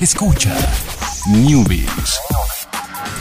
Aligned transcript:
Escucha 0.00 0.56
Newbies. 1.28 2.18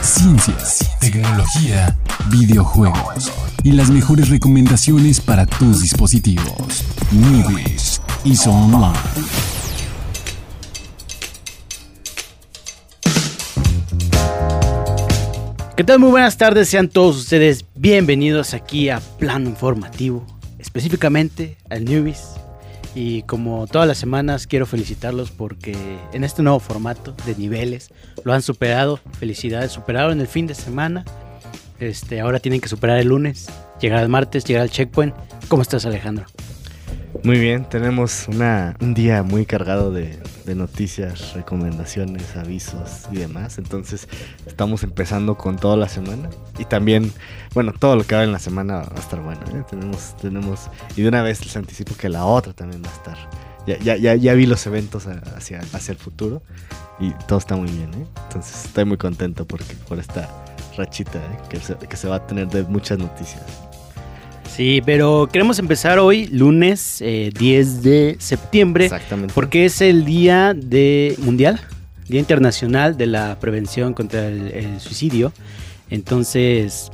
Ciencias, 0.02 0.90
tecnología, 1.02 1.98
videojuegos 2.29 3.33
y 3.65 3.73
las 3.73 3.90
mejores 3.90 4.29
recomendaciones 4.29 5.20
para 5.20 5.46
tus 5.46 5.81
dispositivos. 5.81 6.86
Newbies 7.12 8.02
y 8.23 8.34
Online. 8.47 8.97
¿Qué 15.76 15.84
tal? 15.84 16.00
Muy 16.00 16.11
buenas 16.11 16.38
tardes, 16.38 16.70
sean 16.70 16.88
todos 16.88 17.18
ustedes 17.18 17.66
bienvenidos 17.75 18.54
aquí 18.54 18.88
a 18.88 19.02
Plano 19.02 19.50
Informativo, 19.50 20.25
específicamente 20.57 21.57
al 21.70 21.84
Newbies. 21.84 22.38
Y 23.02 23.23
como 23.23 23.66
todas 23.66 23.88
las 23.88 23.97
semanas 23.97 24.45
quiero 24.45 24.65
felicitarlos 24.65 25.32
porque 25.32 25.73
en 26.11 26.25
este 26.25 26.43
nuevo 26.43 26.59
formato 26.59 27.15
de 27.25 27.33
niveles 27.33 27.91
lo 28.25 28.33
han 28.33 28.42
superado. 28.42 29.00
Felicidades, 29.18 29.71
superaron 29.71 30.19
el 30.19 30.28
fin 30.28 30.47
de 30.47 30.54
semana. 30.54 31.06
Este, 31.79 32.20
ahora 32.20 32.42
tienen 32.42 32.59
que 32.59 32.68
superar 32.68 33.00
el 33.00 33.08
lunes, 33.08 33.48
llegar 33.80 34.00
al 34.00 34.09
martes, 34.09 34.44
llegar 34.44 34.64
al 34.64 34.70
checkpoint. 34.70 35.16
¿Cómo 35.48 35.62
estás 35.62 35.86
Alejandro? 35.86 36.26
Muy 37.23 37.38
bien, 37.40 37.66
tenemos 37.66 38.27
una, 38.27 38.76
un 38.80 38.94
día 38.94 39.23
muy 39.23 39.45
cargado 39.45 39.91
de, 39.91 40.20
noticias, 40.55 41.34
recomendaciones, 41.34 42.36
avisos 42.36 43.08
y 43.12 43.17
demás. 43.17 43.58
Entonces 43.58 44.08
estamos 44.48 44.84
empezando 44.84 45.36
con 45.38 45.58
toda 45.58 45.76
la 45.76 45.90
semana. 45.90 46.30
Y 46.58 46.66
también, 46.66 47.12
bueno, 47.53 47.73
todo 47.77 47.95
lo 47.95 48.03
que 48.03 48.16
va 48.16 48.23
en 48.23 48.31
la 48.31 48.40
semana 48.40 48.77
va 48.77 48.95
a 48.95 49.00
estar 49.00 49.22
bueno. 49.22 49.41
¿eh? 49.53 49.64
Tenemos, 49.70 50.16
tenemos, 50.17 50.70
y 50.95 51.02
de 51.02 51.09
una 51.09 51.22
vez 51.22 51.44
les 51.44 51.55
anticipo 51.58 51.95
que 51.95 52.09
la 52.09 52.26
otra 52.26 52.53
también 52.53 52.81
va 52.84 52.90
a 52.90 52.94
estar. 52.94 53.17
Ya, 53.67 53.78
ya, 53.80 53.98
ya, 53.98 54.16
ya 54.16 54.34
vi 54.34 54.45
los 54.45 54.66
eventos 54.66 55.05
hacia, 55.36 55.59
hacia 55.73 55.91
el 55.91 55.98
futuro 55.98 56.41
y 57.00 57.12
todo 57.28 57.38
está 57.38 57.55
muy 57.55 57.70
bien. 57.70 57.94
¿eh? 57.94 58.05
Entonces 58.28 58.66
estoy 58.66 58.86
muy 58.86 58.98
contento 58.98 59.45
porque, 59.45 59.76
por 59.88 60.00
esta 60.00 60.30
rachita 60.78 61.19
¿eh? 61.19 61.38
que, 61.50 61.59
se, 61.59 61.75
que 61.75 61.97
se 61.97 62.08
va 62.08 62.16
a 62.16 62.28
tener 62.28 62.47
de 62.47 62.64
muchas 62.64 62.97
noticias. 62.97 63.69
Sí, 64.60 64.82
pero 64.86 65.30
queremos 65.32 65.58
empezar 65.58 66.00
hoy, 66.00 66.28
lunes 66.28 66.98
eh, 67.00 67.32
10 67.40 67.82
de 67.82 68.18
septiembre. 68.20 68.84
Exactamente. 68.84 69.34
Porque 69.34 69.64
es 69.64 69.80
el 69.80 70.04
día 70.04 70.54
de 70.54 71.16
mundial, 71.20 71.62
Día 72.10 72.20
Internacional 72.20 72.98
de 72.98 73.06
la 73.06 73.40
Prevención 73.40 73.94
contra 73.94 74.28
el, 74.28 74.52
el 74.52 74.82
Suicidio. 74.82 75.32
Entonces, 75.90 76.92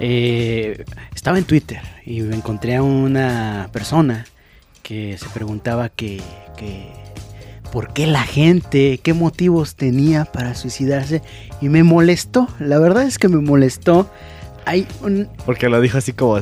eh, 0.00 0.84
estaba 1.14 1.38
en 1.38 1.44
Twitter 1.44 1.82
y 2.04 2.22
me 2.22 2.34
encontré 2.34 2.74
a 2.74 2.82
una 2.82 3.68
persona 3.72 4.26
que 4.82 5.16
se 5.18 5.28
preguntaba 5.28 5.90
que, 5.90 6.20
que 6.56 6.88
por 7.70 7.92
qué 7.92 8.08
la 8.08 8.24
gente, 8.24 8.98
qué 9.00 9.14
motivos 9.14 9.76
tenía 9.76 10.24
para 10.24 10.56
suicidarse. 10.56 11.22
Y 11.60 11.68
me 11.68 11.84
molestó, 11.84 12.48
la 12.58 12.80
verdad 12.80 13.04
es 13.04 13.18
que 13.18 13.28
me 13.28 13.36
molestó. 13.36 14.10
Hay 14.68 14.86
un... 15.02 15.28
Porque 15.46 15.70
lo 15.70 15.80
dijo 15.80 15.96
así 15.96 16.12
como. 16.12 16.38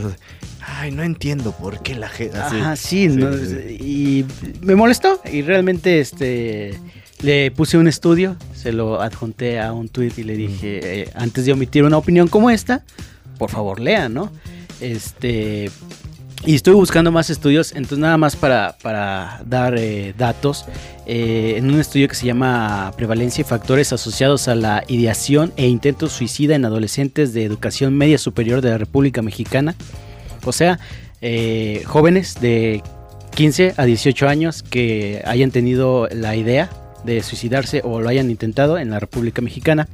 Ay, 0.60 0.90
no 0.90 1.04
entiendo 1.04 1.52
por 1.52 1.80
qué 1.80 1.94
la 1.94 2.08
gente. 2.08 2.36
Ajá, 2.36 2.74
sí, 2.74 3.08
sí, 3.08 3.16
no, 3.16 3.32
sí, 3.32 3.76
y 3.80 4.24
me 4.62 4.74
molestó. 4.74 5.20
Y 5.32 5.42
realmente 5.42 6.00
este 6.00 6.76
le 7.22 7.52
puse 7.52 7.78
un 7.78 7.86
estudio, 7.86 8.36
se 8.52 8.72
lo 8.72 9.00
adjunté 9.00 9.60
a 9.60 9.72
un 9.72 9.88
tweet 9.88 10.12
y 10.16 10.24
le 10.24 10.34
dije, 10.34 11.02
eh, 11.02 11.10
antes 11.14 11.46
de 11.46 11.52
omitir 11.52 11.84
una 11.84 11.98
opinión 11.98 12.26
como 12.26 12.50
esta, 12.50 12.84
por 13.38 13.48
favor 13.50 13.78
lea, 13.78 14.08
¿no? 14.08 14.32
Este. 14.80 15.70
Y 16.44 16.54
estoy 16.54 16.74
buscando 16.74 17.10
más 17.10 17.30
estudios, 17.30 17.72
entonces 17.72 17.98
nada 17.98 18.16
más 18.18 18.36
para, 18.36 18.76
para 18.82 19.40
dar 19.46 19.76
eh, 19.78 20.14
datos, 20.16 20.66
eh, 21.06 21.54
en 21.56 21.68
un 21.70 21.80
estudio 21.80 22.08
que 22.08 22.14
se 22.14 22.26
llama 22.26 22.92
Prevalencia 22.96 23.42
y 23.42 23.44
Factores 23.44 23.92
Asociados 23.92 24.46
a 24.46 24.54
la 24.54 24.84
Ideación 24.86 25.52
e 25.56 25.66
Intento 25.66 26.08
Suicida 26.08 26.54
en 26.54 26.64
Adolescentes 26.64 27.32
de 27.32 27.44
Educación 27.44 27.94
Media 27.94 28.18
Superior 28.18 28.60
de 28.60 28.70
la 28.70 28.78
República 28.78 29.22
Mexicana, 29.22 29.74
o 30.44 30.52
sea, 30.52 30.78
eh, 31.20 31.82
jóvenes 31.86 32.40
de 32.40 32.82
15 33.34 33.74
a 33.76 33.84
18 33.84 34.28
años 34.28 34.62
que 34.62 35.22
hayan 35.26 35.50
tenido 35.50 36.08
la 36.12 36.36
idea 36.36 36.70
de 37.04 37.22
suicidarse 37.22 37.80
o 37.84 38.00
lo 38.00 38.08
hayan 38.08 38.30
intentado 38.30 38.78
en 38.78 38.90
la 38.90 39.00
República 39.00 39.42
Mexicana. 39.42 39.88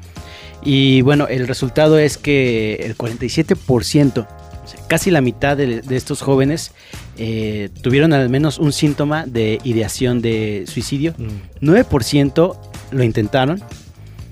Y 0.65 1.03
bueno, 1.03 1.29
el 1.29 1.49
resultado 1.49 1.99
es 1.99 2.19
que 2.19 2.75
el 2.85 2.97
47%, 2.97 4.27
o 4.65 4.67
sea, 4.67 4.81
casi 4.87 5.11
la 5.11 5.21
mitad 5.21 5.57
de, 5.57 5.83
de 5.83 5.97
estos 5.97 6.23
jóvenes 6.23 6.73
eh, 7.19 7.69
tuvieron 7.83 8.13
al 8.13 8.29
menos 8.29 8.59
un 8.59 8.73
síntoma 8.73 9.27
de 9.27 9.61
ideación 9.65 10.23
de 10.23 10.65
suicidio. 10.67 11.15
Mm. 11.19 11.67
9% 11.67 12.57
lo 12.91 13.03
intentaron. 13.03 13.63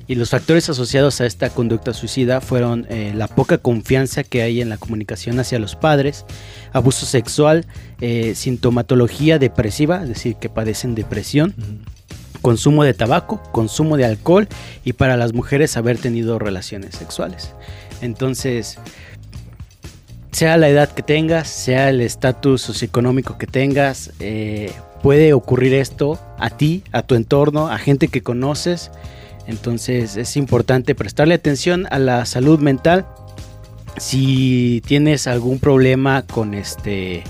Y 0.07 0.17
los 0.17 0.31
factores 0.31 0.69
asociados 0.69 1.21
a 1.21 1.27
esta 1.27 1.51
conducta 1.51 1.95
suicida 1.95 2.41
fueron 2.41 2.85
eh, 2.91 3.13
la 3.15 3.29
poca 3.29 3.59
confianza 3.59 4.25
que 4.25 4.43
hay 4.43 4.61
en 4.61 4.69
la 4.69 4.77
comunicación 4.77 5.39
hacia 5.39 5.61
los 5.61 5.77
padres, 5.77 6.25
abuso 6.73 7.07
sexual, 7.07 7.65
eh, 8.01 8.35
sintomatología 8.35 9.39
depresiva, 9.39 10.03
es 10.03 10.09
decir, 10.09 10.35
que 10.35 10.49
padecen 10.49 10.97
depresión, 10.97 11.55
consumo 12.43 12.83
de 12.83 12.93
tabaco, 12.93 13.41
consumo 13.53 13.97
de 13.97 14.05
alcohol 14.05 14.49
y 14.85 14.95
para 14.95 15.17
las 15.17 15.33
mujeres 15.33 15.77
haber 15.77 15.97
tenido 15.99 16.41
relaciones 16.41 16.97
sexuales. 16.97 17.55
Entonces, 18.01 18.79
sea 20.41 20.57
la 20.57 20.71
edad 20.71 20.89
que 20.89 21.03
tengas, 21.03 21.49
sea 21.49 21.91
el 21.91 22.01
estatus 22.01 22.63
socioeconómico 22.63 23.37
que 23.37 23.47
tengas, 23.47 24.11
eh, 24.21 24.73
puede 25.03 25.35
ocurrir 25.35 25.75
esto 25.75 26.19
a 26.39 26.49
ti, 26.49 26.83
a 26.93 27.03
tu 27.03 27.15
entorno, 27.15 27.69
a 27.69 27.77
gente 27.77 28.09
que 28.09 28.23
conoces. 28.23 28.91
Entonces 29.47 30.17
es 30.17 30.39
importante 30.39 30.95
prestarle 30.95 31.35
atención 31.35 31.87
a 31.91 31.99
la 31.99 32.25
salud 32.25 32.59
mental. 32.59 33.05
Si 33.99 34.83
tienes 34.87 35.27
algún 35.27 35.59
problema 35.59 36.23
con 36.23 36.55
este 36.55 37.23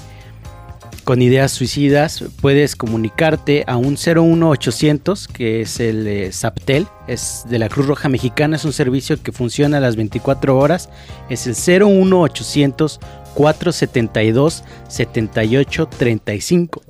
con 1.10 1.22
ideas 1.22 1.50
suicidas, 1.50 2.22
puedes 2.40 2.76
comunicarte 2.76 3.64
a 3.66 3.76
un 3.76 3.96
01800 3.96 5.26
que 5.26 5.60
es 5.62 5.80
el 5.80 6.06
eh, 6.06 6.30
SAPTEL, 6.30 6.86
es 7.08 7.42
de 7.48 7.58
la 7.58 7.68
Cruz 7.68 7.86
Roja 7.88 8.08
Mexicana, 8.08 8.54
es 8.54 8.64
un 8.64 8.72
servicio 8.72 9.20
que 9.20 9.32
funciona 9.32 9.78
a 9.78 9.80
las 9.80 9.96
24 9.96 10.56
horas, 10.56 10.88
es 11.28 11.48
el 11.48 11.56
01800 11.56 13.00
472 13.34 14.62
7835. 14.86 16.82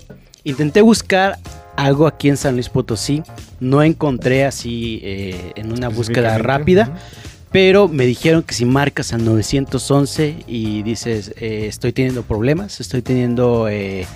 Intenté 0.45 0.83
buscar 0.83 1.39
algo 1.77 2.07
aquí 2.07 2.29
en 2.29 2.37
San 2.37 2.57
Luis 2.57 2.69
Potosí. 2.69 3.23
No 3.59 3.83
encontré 3.83 4.45
así 4.45 5.01
eh, 5.03 5.53
en 5.57 5.73
una 5.73 5.89
búsqueda 5.89 6.37
rápida. 6.37 6.91
Uh 6.91 6.93
-huh. 6.93 7.30
Pero 7.53 7.89
me 7.89 8.07
dijeron 8.07 8.43
que 8.43 8.55
si 8.55 8.65
marcas 8.65 9.13
al 9.13 9.25
911 9.25 10.45
y 10.47 10.83
dices 10.83 11.33
eh, 11.37 11.67
estoy 11.67 11.93
teniendo 11.93 12.23
problemas, 12.23 12.81
estoy 12.81 13.03
teniendo 13.03 13.69
eh, 13.69 14.07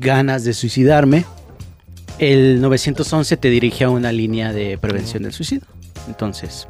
ganas 0.00 0.44
de 0.44 0.52
suicidarme, 0.52 1.24
el 2.18 2.60
911 2.60 3.36
te 3.36 3.50
dirige 3.50 3.84
a 3.84 3.90
una 3.90 4.10
línea 4.10 4.52
de 4.52 4.78
prevención 4.78 5.22
del 5.22 5.32
suicidio. 5.32 5.66
Entonces, 6.08 6.66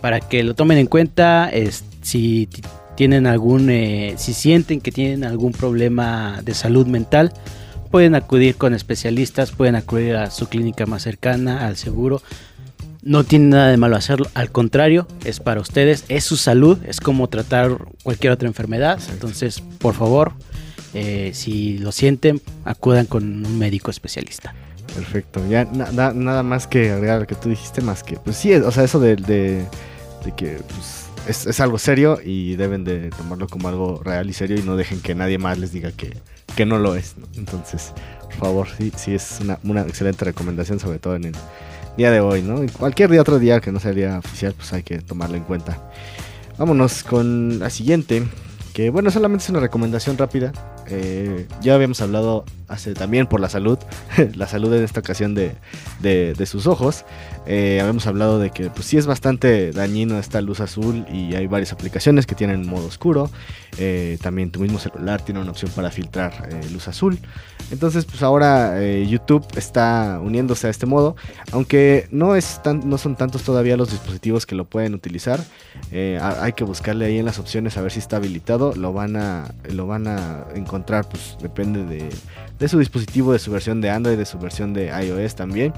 para 0.00 0.20
que 0.20 0.42
lo 0.42 0.54
tomen 0.54 0.78
en 0.78 0.86
cuenta, 0.86 1.50
si 2.02 2.48
tienen 2.96 3.26
algún, 3.26 3.70
eh, 3.70 4.14
si 4.16 4.32
sienten 4.32 4.80
que 4.80 4.90
tienen 4.90 5.24
algún 5.24 5.52
problema 5.52 6.40
de 6.42 6.54
salud 6.54 6.86
mental, 6.86 7.32
pueden 7.90 8.14
acudir 8.14 8.56
con 8.56 8.74
especialistas, 8.74 9.52
pueden 9.52 9.76
acudir 9.76 10.16
a 10.16 10.30
su 10.30 10.48
clínica 10.48 10.86
más 10.86 11.02
cercana, 11.02 11.66
al 11.66 11.76
seguro. 11.76 12.22
No 13.06 13.22
tiene 13.22 13.50
nada 13.50 13.68
de 13.68 13.76
malo 13.76 13.94
hacerlo, 13.94 14.26
al 14.34 14.50
contrario, 14.50 15.06
es 15.24 15.38
para 15.38 15.60
ustedes, 15.60 16.04
es 16.08 16.24
su 16.24 16.36
salud, 16.36 16.76
es 16.88 16.98
como 16.98 17.28
tratar 17.28 17.78
cualquier 18.02 18.32
otra 18.32 18.48
enfermedad. 18.48 18.98
Entonces, 19.12 19.60
por 19.78 19.94
favor, 19.94 20.32
eh, 20.92 21.30
si 21.32 21.78
lo 21.78 21.92
sienten, 21.92 22.42
acudan 22.64 23.06
con 23.06 23.46
un 23.46 23.58
médico 23.60 23.92
especialista. 23.92 24.56
Perfecto, 24.92 25.40
ya 25.48 25.66
na 25.66 25.92
na 25.92 26.12
nada 26.12 26.42
más 26.42 26.66
que 26.66 26.90
agregar 26.90 27.20
lo 27.20 27.28
que 27.28 27.36
tú 27.36 27.48
dijiste, 27.48 27.80
más 27.80 28.02
que, 28.02 28.16
pues 28.16 28.38
sí, 28.38 28.52
o 28.54 28.72
sea, 28.72 28.82
eso 28.82 28.98
de, 28.98 29.14
de, 29.14 29.64
de 30.24 30.32
que 30.36 30.58
pues, 30.66 31.06
es, 31.28 31.46
es, 31.46 31.60
algo 31.60 31.78
serio 31.78 32.18
y 32.24 32.56
deben 32.56 32.82
de 32.82 33.10
tomarlo 33.10 33.46
como 33.46 33.68
algo 33.68 34.02
real 34.02 34.28
y 34.28 34.32
serio 34.32 34.58
y 34.58 34.62
no 34.62 34.74
dejen 34.74 35.00
que 35.00 35.14
nadie 35.14 35.38
más 35.38 35.58
les 35.58 35.70
diga 35.70 35.92
que, 35.92 36.16
que 36.56 36.66
no 36.66 36.80
lo 36.80 36.96
es. 36.96 37.14
¿no? 37.18 37.28
Entonces, 37.36 37.92
por 38.22 38.34
favor, 38.34 38.68
sí, 38.76 38.90
sí 38.96 39.14
es 39.14 39.38
una, 39.40 39.60
una, 39.62 39.82
excelente 39.82 40.24
recomendación, 40.24 40.80
sobre 40.80 40.98
todo 40.98 41.14
en 41.14 41.26
el 41.26 41.34
día 41.96 42.10
de 42.10 42.20
hoy, 42.20 42.42
¿no? 42.42 42.62
Y 42.62 42.68
cualquier 42.68 43.10
día, 43.10 43.20
otro 43.20 43.38
día 43.38 43.60
que 43.60 43.72
no 43.72 43.80
sea 43.80 43.92
día 43.92 44.18
oficial, 44.18 44.54
pues 44.56 44.72
hay 44.72 44.82
que 44.82 44.98
tomarlo 44.98 45.36
en 45.36 45.44
cuenta. 45.44 45.78
Vámonos 46.58 47.02
con 47.02 47.58
la 47.58 47.70
siguiente, 47.70 48.22
que 48.72 48.90
bueno, 48.90 49.10
solamente 49.10 49.44
es 49.44 49.50
una 49.50 49.60
recomendación 49.60 50.18
rápida. 50.18 50.52
Eh, 50.88 51.46
ya 51.60 51.74
habíamos 51.74 52.00
hablado 52.00 52.44
hace 52.68 52.94
también 52.94 53.26
por 53.26 53.40
la 53.40 53.48
salud, 53.48 53.78
la 54.34 54.46
salud 54.46 54.72
en 54.74 54.84
esta 54.84 55.00
ocasión 55.00 55.34
de, 55.34 55.54
de, 56.00 56.46
sus 56.46 56.66
ojos. 56.66 57.04
Eh, 57.46 57.78
habíamos 57.80 58.06
hablado 58.06 58.38
de 58.38 58.50
que 58.50 58.70
pues 58.70 58.86
sí 58.86 58.96
es 58.96 59.06
bastante 59.06 59.70
dañino 59.70 60.18
esta 60.18 60.40
luz 60.40 60.60
azul 60.60 61.06
y 61.12 61.34
hay 61.34 61.46
varias 61.46 61.72
aplicaciones 61.72 62.26
que 62.26 62.34
tienen 62.34 62.66
modo 62.66 62.86
oscuro. 62.86 63.30
Eh, 63.78 64.18
también 64.22 64.50
tu 64.50 64.60
mismo 64.60 64.78
celular 64.78 65.22
tiene 65.22 65.40
una 65.40 65.50
opción 65.50 65.70
para 65.74 65.90
filtrar 65.90 66.48
luz 66.72 66.88
azul. 66.88 67.18
Entonces 67.70 68.04
pues 68.04 68.22
ahora 68.22 68.80
YouTube 69.02 69.46
está 69.56 70.20
uniéndose 70.22 70.66
a 70.66 70.70
este 70.70 70.86
modo, 70.86 71.16
aunque 71.52 72.08
no, 72.10 72.36
es 72.36 72.62
tan, 72.62 72.88
no 72.88 72.98
son 72.98 73.16
tantos 73.16 73.42
todavía 73.42 73.76
los 73.76 73.90
dispositivos 73.90 74.46
que 74.46 74.54
lo 74.54 74.64
pueden 74.64 74.94
utilizar. 74.94 75.40
hay 75.92 76.52
que 76.52 76.64
buscarle 76.64 77.06
ahí 77.06 77.18
en 77.18 77.24
las 77.24 77.38
opciones 77.38 77.76
a 77.76 77.82
ver 77.82 77.92
si 77.92 77.98
está 77.98 78.16
habilitado. 78.16 78.74
Lo 78.74 78.92
van 78.92 79.16
a, 79.16 79.54
lo 79.70 79.86
van 79.86 80.08
a 80.08 80.46
encontrar, 80.54 81.08
pues 81.08 81.36
depende 81.40 81.84
de 81.84 82.08
de 82.58 82.68
su 82.68 82.78
dispositivo, 82.78 83.32
de 83.32 83.38
su 83.38 83.50
versión 83.50 83.80
de 83.80 83.90
Android, 83.90 84.16
de 84.16 84.24
su 84.24 84.38
versión 84.38 84.72
de 84.72 84.86
iOS 84.86 85.34
también. 85.34 85.72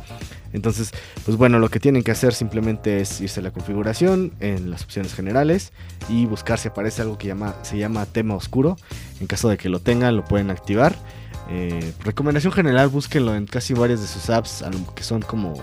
Entonces, 0.52 0.92
pues 1.24 1.36
bueno, 1.36 1.57
lo 1.58 1.68
que 1.68 1.80
tienen 1.80 2.02
que 2.02 2.10
hacer 2.10 2.34
simplemente 2.34 3.00
es 3.00 3.20
irse 3.20 3.40
a 3.40 3.42
la 3.42 3.50
configuración 3.50 4.32
en 4.40 4.70
las 4.70 4.84
opciones 4.84 5.14
generales 5.14 5.72
y 6.08 6.26
buscar 6.26 6.58
si 6.58 6.68
aparece 6.68 7.02
algo 7.02 7.18
que 7.18 7.28
llama, 7.28 7.56
se 7.62 7.78
llama 7.78 8.06
tema 8.06 8.34
oscuro. 8.34 8.76
En 9.20 9.26
caso 9.26 9.48
de 9.48 9.56
que 9.56 9.68
lo 9.68 9.80
tengan, 9.80 10.16
lo 10.16 10.24
pueden 10.24 10.50
activar. 10.50 10.94
Eh, 11.50 11.94
recomendación 12.04 12.52
general, 12.52 12.88
búsquenlo 12.88 13.34
en 13.34 13.46
casi 13.46 13.72
varias 13.74 14.00
de 14.00 14.06
sus 14.06 14.28
apps 14.30 14.64
que 14.94 15.02
son 15.02 15.22
como 15.22 15.54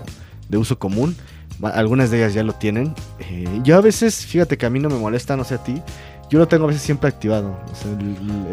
de 0.48 0.58
uso 0.58 0.78
común. 0.78 1.16
Algunas 1.62 2.10
de 2.10 2.18
ellas 2.18 2.34
ya 2.34 2.42
lo 2.42 2.52
tienen. 2.52 2.94
Eh, 3.20 3.60
yo 3.62 3.76
a 3.76 3.80
veces, 3.80 4.26
fíjate 4.26 4.58
que 4.58 4.66
a 4.66 4.70
mí 4.70 4.78
no 4.78 4.88
me 4.90 4.98
molesta, 4.98 5.36
no 5.36 5.44
sé 5.44 5.54
a 5.54 5.64
ti, 5.64 5.80
yo 6.28 6.38
lo 6.38 6.48
tengo 6.48 6.64
a 6.64 6.68
veces 6.68 6.82
siempre 6.82 7.08
activado. 7.08 7.56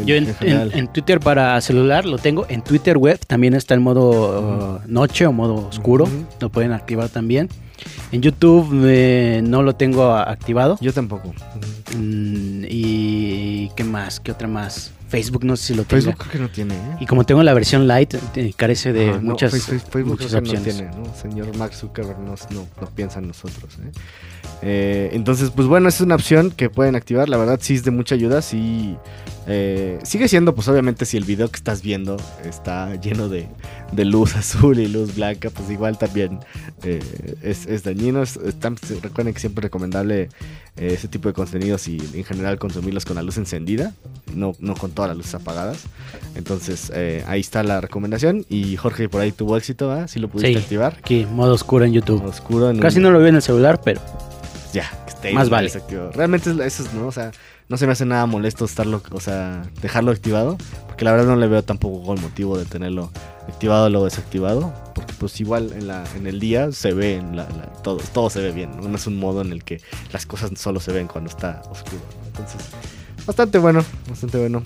Yo 0.05 0.15
en, 0.15 0.87
Twitter 0.87 1.19
para 1.19 1.59
celular 1.61 2.05
lo 2.05 2.17
tengo. 2.17 2.45
En 2.49 2.61
Twitter 2.61 2.97
web 2.97 3.19
también 3.25 3.53
está 3.53 3.73
el 3.73 3.79
modo 3.79 4.79
uh, 4.85 4.91
noche 4.91 5.25
o 5.25 5.31
modo 5.31 5.67
oscuro. 5.67 6.07
Lo 6.39 6.49
pueden 6.49 6.71
activar 6.71 7.09
también. 7.09 7.49
En 8.11 8.21
YouTube 8.21 8.69
eh, 8.85 9.41
no 9.43 9.63
lo 9.63 9.75
tengo 9.75 10.15
activado. 10.15 10.77
Yo 10.81 10.93
tampoco. 10.93 11.33
Mm, 11.97 12.65
¿Y 12.69 13.69
qué 13.75 13.83
más? 13.83 14.19
¿Qué 14.19 14.31
otra 14.31 14.47
más? 14.47 14.91
Facebook 15.13 15.45
no 15.45 15.55
sé 15.55 15.67
si 15.67 15.73
lo 15.75 15.83
tiene. 15.83 16.05
Facebook 16.05 16.27
creo 16.27 16.31
que 16.31 16.39
no 16.39 16.49
tiene. 16.49 16.73
¿eh? 16.73 16.97
Y 16.99 17.05
como 17.05 17.23
tengo 17.23 17.43
la 17.43 17.53
versión 17.53 17.87
light, 17.87 18.15
carece 18.55 18.93
de 18.93 19.13
muchas, 19.19 19.51
Facebook, 19.51 20.13
opciones. 20.13 20.53
No 20.55 20.61
tiene, 20.63 20.89
Señor 21.21 21.55
Mark 21.55 21.75
Zuckerberg 21.75 22.17
no, 22.17 22.33
no, 22.49 22.89
piensa 22.95 23.19
en 23.19 23.27
nosotros. 23.27 23.75
¿eh? 23.75 23.91
Eh, 24.63 25.09
entonces, 25.13 25.51
pues 25.51 25.67
bueno, 25.67 25.87
es 25.87 26.01
una 26.01 26.15
opción 26.15 26.49
que 26.49 26.71
pueden 26.71 26.95
activar. 26.95 27.29
La 27.29 27.37
verdad, 27.37 27.59
sí 27.61 27.75
es 27.75 27.83
de 27.83 27.91
mucha 27.91 28.15
ayuda. 28.15 28.41
Sí, 28.41 28.97
eh, 29.47 29.99
sigue 30.03 30.27
siendo, 30.27 30.55
pues 30.55 30.67
obviamente, 30.67 31.05
si 31.05 31.17
el 31.17 31.25
video 31.25 31.49
que 31.49 31.57
estás 31.57 31.81
viendo 31.81 32.17
está 32.45 32.95
lleno 32.95 33.27
de, 33.27 33.47
luz 34.05 34.35
azul 34.37 34.79
y 34.79 34.87
luz 34.87 35.15
blanca, 35.15 35.49
pues 35.49 35.69
igual 35.69 35.97
también 35.97 36.39
eh, 36.83 37.01
es, 37.41 37.83
dañino. 37.83 38.23
recuerden 39.01 39.33
que 39.33 39.39
siempre 39.39 39.61
es 39.61 39.63
recomendable 39.63 40.29
ese 40.75 41.07
tipo 41.07 41.27
de 41.27 41.33
contenidos 41.33 41.87
y 41.87 41.97
en 42.13 42.23
general 42.23 42.57
consumirlos 42.57 43.05
con 43.05 43.15
la 43.15 43.21
luz 43.21 43.37
encendida, 43.37 43.93
no, 44.33 44.53
no 44.59 44.73
con 44.73 44.91
todas 44.91 45.09
las 45.09 45.17
luces 45.17 45.35
apagadas. 45.35 45.83
Entonces, 46.35 46.91
ahí 47.27 47.41
está 47.41 47.63
la 47.63 47.81
recomendación. 47.81 48.45
Y 48.49 48.77
Jorge, 48.77 49.09
por 49.09 49.21
ahí 49.21 49.31
tuvo 49.31 49.57
éxito, 49.57 49.91
¿ah? 49.91 50.07
Si 50.07 50.19
lo 50.19 50.29
pudiste 50.29 50.57
activar. 50.57 50.95
Aquí, 50.99 51.27
modo 51.31 51.53
oscuro 51.53 51.85
en 51.85 51.93
YouTube. 51.93 52.23
oscuro 52.25 52.73
Casi 52.79 52.99
no 52.99 53.11
lo 53.11 53.19
vi 53.19 53.29
en 53.29 53.35
el 53.35 53.41
celular, 53.41 53.81
pero 53.83 54.01
ya, 54.73 55.02
más 55.31 55.49
vale. 55.49 55.71
Realmente 56.13 56.49
eso 56.65 56.83
es, 56.83 56.93
¿no? 56.93 57.07
O 57.07 57.11
sea, 57.11 57.31
no 57.69 57.77
se 57.77 57.85
me 57.85 57.93
hace 57.93 58.05
nada 58.05 58.25
molesto 58.25 58.65
estarlo, 58.65 59.01
o 59.11 59.19
sea, 59.19 59.63
dejarlo 59.81 60.11
activado, 60.11 60.57
porque 60.87 61.05
la 61.05 61.11
verdad 61.11 61.27
no 61.27 61.35
le 61.35 61.47
veo 61.47 61.63
tampoco 61.63 62.13
el 62.13 62.21
motivo 62.21 62.57
de 62.57 62.65
tenerlo 62.65 63.11
activado 63.47 63.85
o 63.99 64.05
desactivado, 64.05 64.73
porque 64.93 65.13
pues 65.17 65.39
igual 65.39 65.71
en, 65.73 65.87
la, 65.87 66.03
en 66.15 66.27
el 66.27 66.39
día 66.39 66.71
se 66.71 66.93
ve, 66.93 67.15
en 67.15 67.35
la, 67.35 67.45
todo, 67.83 67.99
todo 68.13 68.29
se 68.29 68.41
ve 68.41 68.51
bien, 68.51 68.71
¿no? 68.75 68.95
es 68.95 69.07
un 69.07 69.17
modo 69.17 69.41
en 69.41 69.51
el 69.51 69.63
que 69.63 69.81
las 70.11 70.25
cosas 70.25 70.51
solo 70.55 70.79
se 70.79 70.91
ven 70.91 71.07
cuando 71.07 71.29
está 71.29 71.61
oscuro, 71.69 72.01
Entonces, 72.27 72.61
bastante 73.25 73.57
bueno, 73.57 73.83
bastante 74.09 74.37
bueno. 74.37 74.63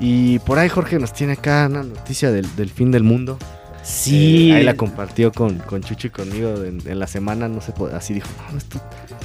Y 0.00 0.38
por 0.40 0.58
ahí 0.58 0.70
Jorge 0.70 0.98
nos 0.98 1.12
tiene 1.12 1.34
acá 1.34 1.66
una 1.68 1.82
noticia 1.82 2.30
del, 2.30 2.56
del 2.56 2.70
fin 2.70 2.90
del 2.90 3.02
mundo. 3.02 3.38
Sí. 3.82 4.50
Eh, 4.50 4.56
ahí 4.56 4.64
la 4.64 4.74
compartió 4.74 5.32
con, 5.32 5.58
con 5.58 5.82
Chucho 5.82 6.08
y 6.08 6.10
conmigo 6.10 6.54
en, 6.64 6.98
la 6.98 7.06
semana, 7.06 7.48
no 7.48 7.60
sé, 7.60 7.72
así 7.94 8.14
dijo, 8.14 8.28
no, 8.52 8.58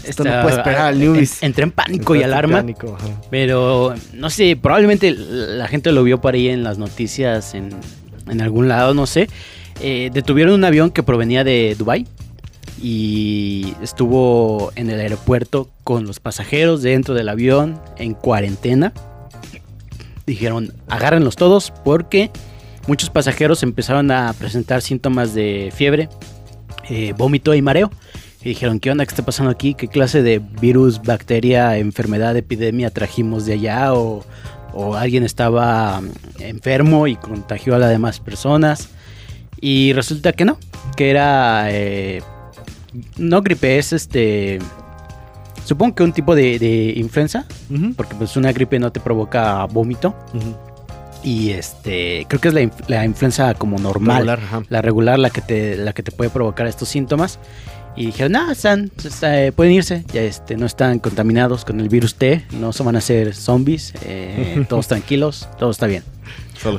esto, 0.03 0.23
no 0.23 0.41
puede 0.41 0.55
esperar 0.55 0.87
al 0.87 0.99
Newbies. 0.99 1.43
Entré 1.43 1.63
en 1.63 1.71
pánico 1.71 2.15
y 2.15 2.23
alarma. 2.23 2.65
pero, 3.29 3.95
no 4.13 4.29
sé, 4.29 4.55
probablemente 4.55 5.11
la 5.11 5.67
gente 5.67 5.91
lo 5.91 6.03
vio 6.03 6.21
por 6.21 6.33
ahí 6.35 6.49
en 6.49 6.63
las 6.63 6.77
noticias, 6.77 7.53
en, 7.53 7.69
en 8.27 8.41
algún 8.41 8.67
lado, 8.67 8.93
no 8.93 9.05
sé. 9.05 9.27
Eh, 9.81 10.09
detuvieron 10.13 10.53
un 10.53 10.63
avión 10.63 10.89
que 10.89 11.03
provenía 11.03 11.43
de 11.43 11.75
Dubai 11.77 12.07
y 12.81 13.73
estuvo 13.81 14.71
en 14.75 14.89
el 14.89 14.99
aeropuerto 14.99 15.69
con 15.83 16.05
los 16.05 16.19
pasajeros 16.19 16.81
dentro 16.81 17.13
del 17.13 17.29
avión 17.29 17.79
en 17.97 18.13
cuarentena. 18.13 18.93
Dijeron, 20.25 20.73
agárrenlos 20.87 21.35
todos 21.35 21.71
porque 21.83 22.31
muchos 22.87 23.09
pasajeros 23.09 23.63
empezaron 23.63 24.11
a 24.11 24.33
presentar 24.33 24.81
síntomas 24.81 25.33
de 25.33 25.71
fiebre, 25.75 26.09
eh, 26.89 27.13
vómito 27.17 27.53
y 27.53 27.61
mareo. 27.61 27.91
Y 28.41 28.49
dijeron, 28.49 28.79
¿qué 28.79 28.91
onda? 28.91 29.05
¿Qué 29.05 29.09
está 29.09 29.25
pasando 29.25 29.51
aquí? 29.51 29.73
¿Qué 29.73 29.87
clase 29.87 30.21
de 30.21 30.39
virus, 30.39 31.01
bacteria, 31.01 31.77
enfermedad, 31.77 32.37
epidemia 32.37 32.91
trajimos 32.91 33.45
de 33.45 33.53
allá? 33.53 33.93
¿O, 33.93 34.23
alguien 34.95 35.23
estaba 35.23 36.01
enfermo 36.39 37.07
y 37.07 37.15
contagió 37.15 37.75
a 37.75 37.79
las 37.79 37.89
demás 37.89 38.19
personas? 38.19 38.89
Y 39.59 39.93
resulta 39.93 40.33
que 40.33 40.45
no, 40.45 40.59
que 40.95 41.09
era... 41.09 41.71
Eh, 41.71 42.21
no 43.17 43.41
gripe, 43.41 43.77
es 43.79 43.93
este... 43.93 44.59
Supongo 45.63 45.95
que 45.95 46.03
un 46.03 46.13
tipo 46.13 46.35
de, 46.35 46.93
influenza, 46.95 47.47
porque 47.95 48.13
pues 48.13 48.37
una 48.37 48.51
gripe 48.51 48.77
no 48.77 48.91
te 48.91 48.99
provoca 48.99 49.65
vómito. 49.65 50.13
Y 51.25 51.49
este, 51.49 52.27
creo 52.29 52.39
que 52.39 52.49
es 52.49 52.53
la, 52.87 53.03
influenza 53.03 53.55
como 53.55 53.79
normal, 53.79 54.39
la 54.69 54.81
regular, 54.83 55.17
la 55.17 55.31
que 55.31 55.41
te, 55.41 55.75
la 55.75 55.91
que 55.91 56.03
te 56.03 56.11
puede 56.11 56.29
provocar 56.29 56.67
estos 56.67 56.87
síntomas. 56.87 57.39
Y 57.95 58.07
dijeron, 58.07 58.33
no, 58.33 58.51
están, 58.51 58.91
eh, 59.23 59.51
pueden 59.55 59.73
irse, 59.73 60.03
ya 60.13 60.21
este, 60.21 60.55
no 60.55 60.67
están 60.67 60.99
contaminados 60.99 61.65
con 61.65 61.79
el 61.79 61.89
virus 61.89 62.13
T, 62.15 62.45
no 62.51 62.73
se 62.73 62.83
van 62.83 62.95
a 62.95 63.01
ser 63.01 63.33
zombies, 63.33 63.93
eh, 64.03 64.63
todos 64.69 64.87
tranquilos, 64.87 65.49
todo 65.57 65.71
está 65.71 65.87
bien. 65.87 66.03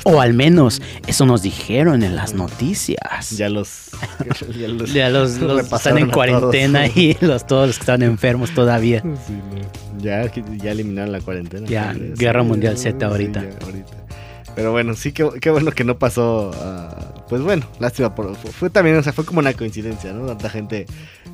o 0.04 0.20
al 0.20 0.32
menos 0.32 0.81
eso 1.08 1.26
nos 1.26 1.43
dijeron 1.43 2.04
en 2.04 2.14
las 2.14 2.34
noticias. 2.34 3.31
Ya 3.31 3.48
los, 3.48 3.90
ya 4.94 5.08
los, 5.10 5.38
están 5.72 5.98
en 5.98 6.10
cuarentena 6.10 6.87
y 6.87 7.16
los 7.20 7.48
todos 7.48 7.66
los 7.66 7.78
que 7.78 7.82
están 7.82 8.02
enfermos 8.02 8.54
todavía. 8.54 9.02
ya, 9.98 10.31
ya 10.58 10.70
eliminaron 10.70 11.10
la 11.10 11.20
cuarentena. 11.20 11.66
Ya, 11.66 11.93
Guerra 11.94 12.44
Mundial 12.44 12.78
Z 12.78 13.04
ahorita. 13.04 13.43
Pero 14.56 14.73
bueno, 14.73 14.94
sí, 14.94 15.12
qué, 15.12 15.50
bueno 15.50 15.70
que 15.70 15.85
no 15.85 15.99
pasó. 15.99 16.50
pues 17.29 17.43
bueno, 17.43 17.67
lástima. 17.79 18.14
Por, 18.14 18.35
fue 18.35 18.70
también, 18.70 18.97
o 18.97 19.03
sea, 19.03 19.12
fue 19.12 19.26
como 19.26 19.41
una 19.41 19.53
coincidencia, 19.53 20.14
¿no? 20.14 20.26
Tanta 20.26 20.49
gente 20.49 20.87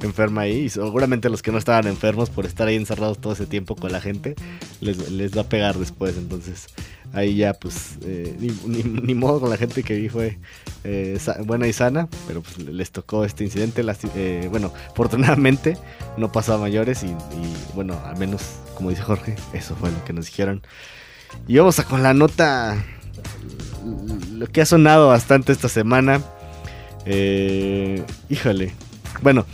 enferma 0.02 0.40
ahí. 0.42 0.62
Y 0.62 0.68
seguramente 0.68 1.30
los 1.30 1.40
que 1.40 1.52
no 1.52 1.58
estaban 1.58 1.86
enfermos 1.86 2.30
por 2.30 2.46
estar 2.46 2.66
ahí 2.66 2.74
encerrados 2.74 3.20
todo 3.20 3.32
ese 3.32 3.46
tiempo 3.46 3.76
con 3.76 3.92
la 3.92 4.00
gente, 4.00 4.34
les, 4.80 5.08
les 5.12 5.36
va 5.36 5.42
a 5.42 5.48
pegar 5.48 5.78
después. 5.78 6.16
Entonces, 6.18 6.66
ahí 7.12 7.36
ya, 7.36 7.54
pues, 7.54 7.96
eh, 8.04 8.36
ni, 8.66 9.14
modo 9.14 9.38
con 9.38 9.50
la 9.50 9.56
gente 9.56 9.84
que 9.84 9.94
vi 9.94 10.08
fue 10.08 10.40
eh, 10.82 11.16
buena 11.44 11.68
y 11.68 11.72
sana. 11.72 12.08
Pero 12.26 12.42
pues 12.42 12.58
les 12.58 12.90
tocó 12.90 13.24
este 13.24 13.44
incidente. 13.44 13.84
Eh, 14.16 14.48
bueno, 14.50 14.72
afortunadamente 14.90 15.78
no 16.16 16.32
pasó 16.32 16.54
a 16.54 16.58
mayores. 16.58 17.04
Y, 17.04 17.06
y 17.06 17.56
bueno, 17.76 18.00
al 18.04 18.16
menos, 18.16 18.42
como 18.74 18.90
dice 18.90 19.02
Jorge, 19.02 19.36
eso 19.52 19.76
fue 19.76 19.92
lo 19.92 20.04
que 20.04 20.12
nos 20.12 20.26
dijeron. 20.26 20.60
Y 21.46 21.56
vamos 21.58 21.78
a 21.78 21.84
con 21.84 22.02
la 22.02 22.14
nota 22.14 22.84
lo 24.32 24.46
que 24.46 24.60
ha 24.60 24.66
sonado 24.66 25.08
bastante 25.08 25.52
esta 25.52 25.68
semana. 25.68 26.20
Eh, 27.04 28.04
híjole. 28.28 28.74
Bueno, 29.22 29.46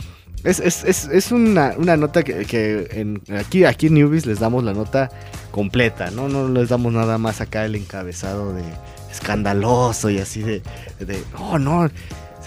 es, 0.43 1.31
una, 1.31 1.75
nota 1.75 2.23
que, 2.23 3.17
aquí, 3.37 3.65
aquí 3.65 3.87
en 3.87 3.93
Newbies 3.93 4.25
les 4.25 4.39
damos 4.39 4.63
la 4.63 4.73
nota 4.73 5.09
completa, 5.51 6.11
¿no? 6.11 6.29
No 6.29 6.47
les 6.47 6.69
damos 6.69 6.93
nada 6.93 7.17
más 7.17 7.41
acá 7.41 7.65
el 7.65 7.75
encabezado 7.75 8.53
de 8.53 8.63
escandaloso 9.11 10.09
y 10.09 10.19
así 10.19 10.41
de, 10.41 10.61
de 10.99 11.21
oh 11.37 11.57
no, 11.57 11.89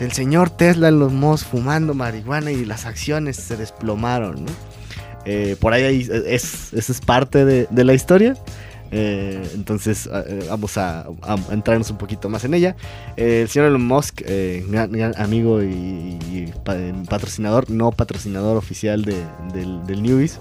el 0.00 0.12
señor 0.12 0.50
Tesla 0.50 0.88
en 0.88 1.00
los 1.00 1.12
mos 1.12 1.44
fumando 1.44 1.92
marihuana 1.92 2.50
y 2.50 2.64
las 2.64 2.86
acciones 2.86 3.36
se 3.36 3.56
desplomaron, 3.56 4.44
¿no? 4.44 4.52
Eh, 5.24 5.56
por 5.60 5.72
ahí 5.72 6.08
es, 6.26 6.72
es 6.72 7.00
parte 7.00 7.44
de, 7.44 7.68
de 7.70 7.84
la 7.84 7.94
historia. 7.94 8.34
Eh, 8.94 9.42
entonces 9.54 10.06
eh, 10.12 10.46
vamos 10.50 10.76
a, 10.76 11.06
entrarnos 11.50 11.90
un 11.90 11.96
poquito 11.96 12.28
más 12.28 12.44
en 12.44 12.54
ella. 12.54 12.76
Eh, 13.16 13.42
el 13.42 13.48
señor 13.48 13.68
Elon 13.68 13.86
Musk, 13.86 14.20
gran, 14.68 15.14
amigo 15.16 15.62
y, 15.62 16.52
patrocinador, 17.08 17.70
no 17.70 17.90
patrocinador 17.90 18.56
oficial 18.56 19.04
de, 19.04 19.16
del, 19.52 19.84
del 19.86 20.02
Newbies, 20.02 20.38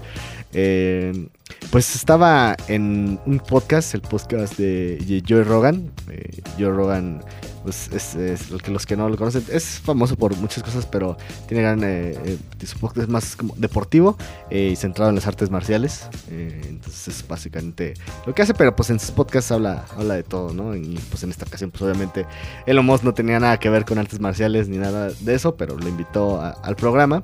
pues 0.52 1.94
estaba 1.94 2.56
en 2.68 3.18
un 3.26 3.38
podcast, 3.38 3.94
el 3.94 4.02
podcast 4.02 4.56
de 4.58 5.22
Joe 5.26 5.44
Rogan. 5.44 5.90
Eh, 6.10 6.42
Joe 6.58 6.70
Rogan 6.70 7.22
pues 7.62 7.88
es, 7.92 8.14
es, 8.16 8.62
que 8.62 8.70
los 8.70 8.86
que 8.86 8.96
no 8.96 9.08
lo 9.08 9.16
conocen, 9.16 9.44
es 9.50 9.80
famoso 9.80 10.16
por 10.16 10.36
muchas 10.36 10.62
cosas, 10.62 10.86
pero 10.86 11.16
tiene 11.46 11.62
gran, 11.62 11.82
eh, 11.84 12.16
eh 12.24 12.38
es 12.60 13.08
más 13.08 13.36
como 13.36 13.54
deportivo 13.56 14.16
eh, 14.50 14.70
y 14.72 14.76
centrado 14.76 15.10
en 15.10 15.16
las 15.16 15.26
artes 15.26 15.50
marciales. 15.50 16.08
Eh, 16.30 16.60
entonces 16.68 17.08
es 17.08 17.28
básicamente 17.28 17.94
lo 18.26 18.34
que 18.34 18.42
hace, 18.42 18.54
pero 18.54 18.74
pues 18.74 18.90
en 18.90 18.98
sus 18.98 19.12
podcasts 19.12 19.52
habla, 19.52 19.84
habla 19.96 20.14
de 20.14 20.22
todo, 20.22 20.52
¿no? 20.52 20.74
Y 20.74 20.98
pues 21.10 21.22
en 21.22 21.30
esta 21.30 21.44
ocasión, 21.44 21.70
pues 21.70 21.82
obviamente 21.82 22.26
Elon 22.66 22.84
Musk 22.84 23.04
no 23.04 23.14
tenía 23.14 23.38
nada 23.38 23.58
que 23.58 23.70
ver 23.70 23.84
con 23.84 23.98
artes 23.98 24.20
marciales 24.20 24.68
ni 24.68 24.78
nada 24.78 25.10
de 25.20 25.34
eso, 25.34 25.56
pero 25.56 25.76
lo 25.76 25.88
invitó 25.88 26.40
al 26.40 26.76
programa. 26.76 27.22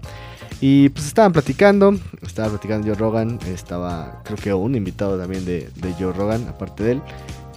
Y 0.60 0.88
pues 0.88 1.06
estaban 1.06 1.32
platicando, 1.32 1.96
estaba 2.22 2.48
platicando 2.48 2.86
Joe 2.86 2.96
Rogan, 2.96 3.38
estaba 3.46 4.22
creo 4.24 4.36
que 4.36 4.52
un 4.52 4.74
invitado 4.74 5.18
también 5.18 5.44
de, 5.44 5.70
de 5.76 5.92
Joe 5.98 6.12
Rogan, 6.12 6.48
aparte 6.48 6.82
de 6.82 6.92
él 6.92 7.02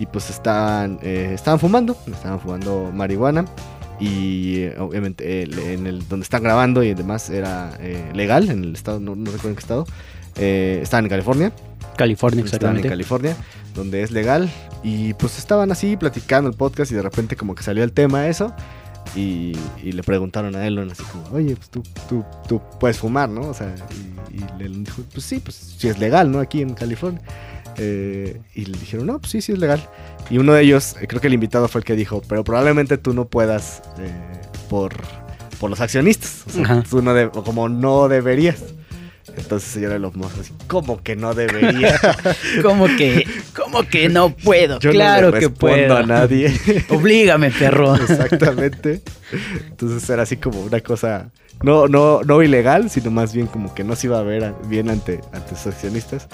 y 0.02 0.08
pues 0.08 0.32
estaban, 0.32 0.98
eh, 1.04 1.30
estaban 1.34 1.60
fumando, 1.60 1.96
estaban 2.12 2.40
fumando 2.40 2.92
marihuana 2.92 3.46
y 4.00 4.62
eh, 4.62 4.76
obviamente 4.80 5.44
en 5.44 5.86
el 5.86 6.08
donde 6.08 6.24
están 6.24 6.42
grabando 6.42 6.82
y 6.82 6.96
demás 6.96 7.30
era 7.30 7.78
eh, 7.80 8.10
legal 8.16 8.50
en 8.50 8.64
el 8.64 8.74
estado, 8.74 9.00
no, 9.00 9.14
recuerdo 9.14 9.50
en 9.50 9.56
qué 9.56 9.60
estado, 9.60 9.86
estaban 10.36 11.06
en 11.06 11.10
California. 11.10 11.52
California, 11.98 12.42
exactamente. 12.42 12.80
Estaban 12.80 12.84
en 12.84 12.90
California, 12.90 13.36
donde 13.76 14.02
es 14.02 14.10
legal 14.10 14.50
y 14.82 15.14
pues 15.14 15.38
estaban 15.38 15.72
así 15.72 15.96
platicando 15.98 16.50
el 16.50 16.56
podcast 16.56 16.92
y 16.92 16.96
de 16.96 17.04
repente 17.04 17.36
como 17.36 17.54
que 17.54 17.62
salió 17.62 17.84
el 17.84 17.92
tema 17.92 18.28
eso. 18.28 18.56
Y, 19.16 19.54
le 19.84 20.04
preguntaron 20.04 20.56
a 20.56 20.66
Elon 20.66 20.90
así 20.90 21.04
como, 21.04 21.36
oye, 21.36 21.56
pues 21.56 21.70
tú, 21.70 21.84
tú, 22.08 22.24
tú 22.48 22.62
puedes 22.80 22.98
fumar, 22.98 23.30
¿no? 23.30 23.42
O 23.42 23.54
sea, 23.54 23.76
y, 24.32 24.38
y 24.38 24.68
le 24.70 24.70
dijo, 24.70 25.02
pues 25.12 25.26
sí, 25.26 25.40
pues 25.40 25.56
sí 25.78 25.90
es 25.90 26.00
legal, 26.00 26.32
¿no? 26.32 26.40
Aquí 26.40 26.62
en 26.62 26.74
California. 26.74 27.22
Eh, 27.78 28.42
y 28.54 28.66
le 28.66 28.78
dijeron, 28.78 29.08
no, 29.08 29.20
pues 29.20 29.32
sí, 29.32 29.42
sí 29.42 29.54
es 29.54 29.60
legal. 29.60 29.88
Y 30.30 30.38
uno 30.38 30.54
de 30.54 30.64
ellos, 30.64 30.96
eh, 31.02 31.08
creo 31.08 31.22
que 31.22 31.28
el 31.28 31.34
invitado 31.34 31.68
fue 31.68 31.80
el 31.80 31.86
que 31.86 31.96
dijo, 31.96 32.22
pero 32.28 32.44
probablemente 32.44 32.98
tú 32.98 33.14
no 33.14 33.26
puedas 33.26 33.82
eh, 34.00 34.12
por, 34.70 34.94
por 35.60 35.70
los 35.70 35.82
accionistas. 35.82 36.44
O 36.48 36.50
sea, 36.52 36.84
tú 36.90 37.02
no 37.02 37.32
como 37.32 37.70
no 37.70 38.08
deberías. 38.08 38.64
Entonces 39.38 39.70
señora 39.70 39.98
los 40.00 40.16
mozos 40.16 40.40
así, 40.40 40.54
¿cómo 40.68 41.02
que 41.02 41.16
no 41.16 41.34
debería? 41.34 42.00
¿Cómo 42.62 42.88
que, 42.98 43.26
cómo 43.56 43.84
que 43.84 44.10
no 44.10 44.36
puedo? 44.36 44.80
claro 44.80 45.32
que 45.34 45.50
puedo. 45.50 45.98
a 45.98 46.04
nadie. 46.04 46.54
Oblígame, 46.90 47.52
perro. 47.52 47.96
Exactamente. 48.02 49.02
Entonces 49.70 50.10
era 50.10 50.24
así 50.24 50.38
como 50.38 50.62
una 50.62 50.82
cosa 50.82 51.32
no, 51.64 51.88
no, 51.88 52.22
no 52.24 52.42
ilegal, 52.42 52.90
sino 52.90 53.12
más 53.12 53.34
bien 53.34 53.48
como 53.48 53.74
que 53.74 53.84
no 53.84 53.96
se 53.96 54.08
iba 54.08 54.20
a 54.20 54.24
ver 54.24 54.54
bien 54.68 54.90
ante, 54.90 55.22
ante 55.32 55.56
sus 55.56 55.68
accionistas. 55.68 56.28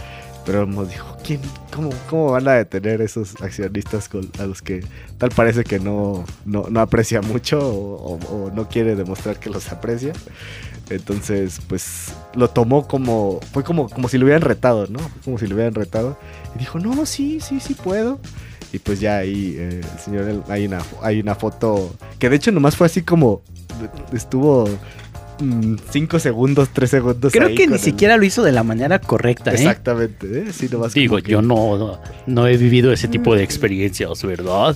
Pero 0.45 0.65
nos 0.65 0.89
dijo, 0.89 1.17
¿quién, 1.25 1.41
cómo, 1.75 1.89
¿cómo 2.09 2.31
van 2.31 2.47
a 2.47 2.53
detener 2.53 3.01
esos 3.01 3.35
accionistas 3.41 4.09
a 4.39 4.45
los 4.45 4.61
que 4.61 4.81
tal 5.17 5.29
parece 5.29 5.65
que 5.65 5.77
no, 5.77 6.23
no, 6.45 6.79
aprecia 6.79 7.21
mucho 7.21 7.59
o, 7.59 8.49
no 8.55 8.69
quiere 8.69 8.95
demostrar 8.95 9.41
que 9.41 9.49
los 9.49 9.69
aprecia? 9.73 10.13
Entonces, 10.89 11.59
pues 11.67 12.13
lo 12.33 12.49
tomó 12.49 12.87
como, 12.87 13.39
fue 13.51 13.63
como, 13.63 13.89
como 13.89 14.07
si 14.07 14.17
lo 14.17 14.25
hubieran 14.25 14.41
retado, 14.41 14.87
¿no? 14.87 14.99
Como 15.23 15.37
si 15.37 15.47
lo 15.47 15.55
hubieran 15.55 15.73
retado. 15.73 16.17
Y 16.55 16.59
dijo, 16.59 16.79
no, 16.79 17.05
sí, 17.05 17.39
sí, 17.41 17.59
sí 17.59 17.73
puedo. 17.73 18.19
Y 18.71 18.79
pues 18.79 18.99
ya 18.99 19.17
ahí, 19.17 19.55
eh, 19.57 19.81
el 19.81 19.99
señor, 19.99 20.43
hay 20.49 20.65
una, 20.65 20.79
hay 21.01 21.19
una 21.19 21.35
foto 21.35 21.95
que 22.19 22.29
de 22.29 22.35
hecho 22.35 22.51
nomás 22.51 22.75
fue 22.75 22.87
así 22.87 23.01
como, 23.01 23.41
estuvo 24.13 24.67
5 25.91 26.19
segundos, 26.19 26.69
3 26.73 26.89
segundos. 26.89 27.33
Creo 27.33 27.55
que 27.55 27.67
ni 27.67 27.77
siquiera 27.77 28.17
lo 28.17 28.25
hizo 28.25 28.43
de 28.43 28.51
la 28.51 28.63
manera 28.63 28.99
correcta. 28.99 29.51
¿eh? 29.51 29.55
Exactamente. 29.55 30.27
¿eh? 30.27 30.51
Digo, 30.93 31.19
yo 31.19 31.41
no, 31.41 31.99
no, 32.25 32.47
he 32.47 32.57
vivido 32.57 32.91
ese 32.91 33.07
tipo 33.07 33.35
de 33.35 33.43
experiencias, 33.43 34.23
¿verdad? 34.23 34.75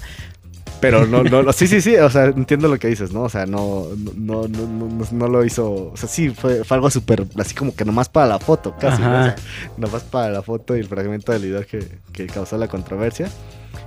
Pero 0.82 1.06
no, 1.06 1.24
no, 1.24 1.54
sí, 1.54 1.68
sí, 1.68 1.80
sí, 1.80 1.96
o 1.96 2.10
sea, 2.10 2.26
entiendo 2.26 2.68
lo 2.68 2.78
que 2.80 2.88
dices, 2.88 3.12
¿no? 3.12 3.22
O 3.22 3.30
sea, 3.30 3.46
no, 3.46 3.88
no, 4.16 4.48
no, 4.48 5.08
no, 5.12 5.28
lo 5.28 5.46
hizo, 5.46 5.92
o 5.94 5.98
sea, 5.98 6.10
sí, 6.10 6.30
fue, 6.30 6.64
algo 6.70 6.90
súper, 6.90 7.26
así 7.38 7.54
como 7.54 7.76
que 7.76 7.86
nomás 7.86 8.10
para 8.10 8.28
la 8.28 8.40
foto, 8.40 8.76
casi, 8.78 9.02
¿no? 9.02 9.10
o 9.10 9.24
sea, 9.24 9.36
nomás 9.78 10.04
para 10.04 10.30
la 10.32 10.42
foto 10.42 10.76
y 10.76 10.80
el 10.80 10.88
fragmento 10.88 11.32
del 11.32 11.44
video 11.44 11.66
que, 11.66 11.88
que 12.12 12.28
causó 12.28 12.58
la 12.58 12.68
controversia. 12.68 13.30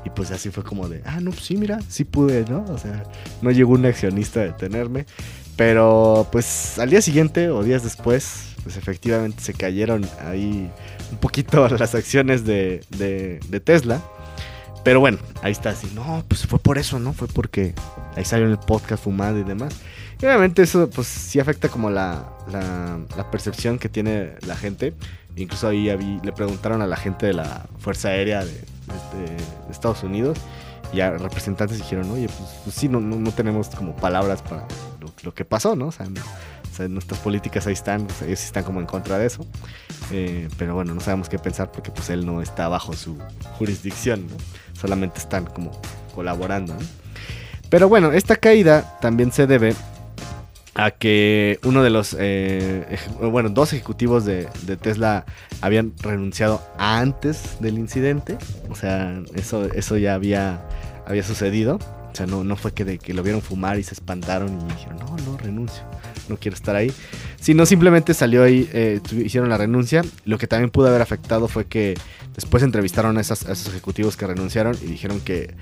Y 0.04 0.10
pues 0.10 0.30
así 0.30 0.50
fue 0.50 0.62
como 0.62 0.88
de, 0.88 1.02
ah, 1.04 1.20
no, 1.20 1.30
pues 1.30 1.44
sí, 1.44 1.56
mira, 1.56 1.78
sí 1.88 2.04
pude, 2.04 2.44
¿no? 2.48 2.64
O 2.68 2.78
sea, 2.78 3.04
no 3.42 3.50
llegó 3.50 3.72
un 3.72 3.84
accionista 3.86 4.40
a 4.40 4.44
detenerme. 4.44 5.06
Pero 5.56 6.26
pues 6.32 6.78
al 6.78 6.90
día 6.90 7.00
siguiente 7.00 7.50
o 7.50 7.62
días 7.62 7.84
después, 7.84 8.54
pues 8.62 8.76
efectivamente 8.76 9.42
se 9.42 9.54
cayeron 9.54 10.04
ahí 10.26 10.70
un 11.12 11.18
poquito 11.18 11.68
las 11.78 11.94
acciones 11.94 12.44
de, 12.44 12.82
de, 12.90 13.60
Tesla. 13.60 14.02
Pero 14.84 15.00
bueno, 15.00 15.18
ahí 15.42 15.52
está 15.52 15.70
así. 15.70 15.90
No, 15.94 16.24
pues 16.28 16.46
fue 16.46 16.58
por 16.58 16.78
eso, 16.78 16.98
¿no? 16.98 17.12
Fue 17.12 17.26
porque 17.26 17.74
ahí 18.16 18.24
salió 18.24 18.46
en 18.46 18.52
el 18.52 18.58
podcast 18.58 19.04
fumado 19.04 19.38
y 19.38 19.44
demás. 19.44 19.74
Y 20.20 20.26
obviamente 20.26 20.62
eso 20.62 20.88
pues 20.88 21.08
sí 21.08 21.40
afecta 21.40 21.68
como 21.68 21.90
la, 21.90 22.28
la, 22.52 23.30
percepción 23.30 23.78
que 23.78 23.88
tiene 23.88 24.34
la 24.46 24.56
gente. 24.56 24.94
Incluso 25.36 25.68
ahí 25.68 25.86
le 26.22 26.32
preguntaron 26.32 26.82
a 26.82 26.86
la 26.86 26.96
gente 26.96 27.26
de 27.26 27.32
la 27.32 27.66
Fuerza 27.78 28.08
Aérea 28.08 28.44
de, 28.44 28.52
de 28.52 29.72
Estados 29.72 30.02
Unidos 30.04 30.38
y 30.94 31.00
a 31.00 31.10
representantes 31.10 31.78
dijeron, 31.78 32.10
oye, 32.10 32.28
pues, 32.28 32.50
pues 32.62 32.76
sí, 32.76 32.88
no, 32.88 33.00
no, 33.00 33.32
tenemos 33.32 33.68
como 33.70 33.96
palabras 33.96 34.42
para 34.42 34.66
lo, 35.24 35.34
que 35.34 35.44
pasó, 35.44 35.74
¿no? 35.74 35.88
O 35.88 35.92
sea, 35.92 36.06
nuestras 36.88 37.18
políticas 37.20 37.66
ahí 37.66 37.72
están, 37.72 38.06
ellos 38.24 38.44
están 38.44 38.62
como 38.62 38.80
en 38.80 38.86
contra 38.86 39.18
de 39.18 39.26
eso. 39.26 39.44
Eh, 40.12 40.48
pero 40.56 40.74
bueno, 40.74 40.94
no 40.94 41.00
sabemos 41.00 41.28
qué 41.28 41.38
pensar 41.38 41.72
porque 41.72 41.90
pues 41.90 42.10
él 42.10 42.24
no 42.24 42.42
está 42.42 42.68
bajo 42.68 42.92
su 42.92 43.18
jurisdicción, 43.58 44.28
¿no? 44.28 44.36
Solamente 44.74 45.18
están 45.18 45.46
como 45.46 45.72
colaborando. 46.14 46.74
Pero 47.68 47.88
bueno, 47.88 48.12
esta 48.12 48.36
caída 48.36 48.98
también 49.00 49.32
se 49.32 49.46
debe 49.46 49.74
a 50.74 50.90
que 50.90 51.58
uno 51.64 51.82
de 51.82 51.90
los, 51.90 52.16
eh, 52.18 52.98
bueno, 53.20 53.48
dos 53.48 53.72
ejecutivos 53.72 54.24
de, 54.24 54.48
de, 54.62 54.76
Tesla 54.76 55.24
habían 55.60 55.92
renunciado 56.00 56.60
antes 56.78 57.56
del 57.60 57.78
incidente. 57.78 58.36
O 58.70 58.74
sea, 58.74 59.22
eso, 59.34 59.64
eso 59.72 59.96
ya 59.96 60.14
había, 60.14 60.60
había 61.06 61.22
sucedido. 61.22 61.78
O 62.14 62.16
sea, 62.16 62.26
no, 62.26 62.44
no 62.44 62.54
fue 62.54 62.72
que, 62.72 62.84
de, 62.84 62.98
que 62.98 63.12
lo 63.12 63.24
vieron 63.24 63.42
fumar 63.42 63.76
y 63.76 63.82
se 63.82 63.92
espantaron 63.92 64.48
y 64.48 64.72
dijeron, 64.72 64.98
no, 64.98 65.16
no, 65.26 65.36
renuncio, 65.36 65.82
no 66.28 66.36
quiero 66.36 66.54
estar 66.54 66.76
ahí. 66.76 66.92
Sino 67.40 67.66
simplemente 67.66 68.14
salió 68.14 68.44
ahí, 68.44 68.70
eh, 68.72 69.00
hicieron 69.24 69.50
la 69.50 69.58
renuncia. 69.58 70.02
Lo 70.24 70.38
que 70.38 70.46
también 70.46 70.70
pudo 70.70 70.86
haber 70.86 71.02
afectado 71.02 71.48
fue 71.48 71.64
que 71.64 71.98
después 72.36 72.62
entrevistaron 72.62 73.18
a, 73.18 73.20
esos 73.20 73.66
ejecutivos 73.66 74.16
que 74.16 74.28
renunciaron 74.28 74.76
y 74.80 74.86
dijeron 74.86 75.20
que 75.22 75.54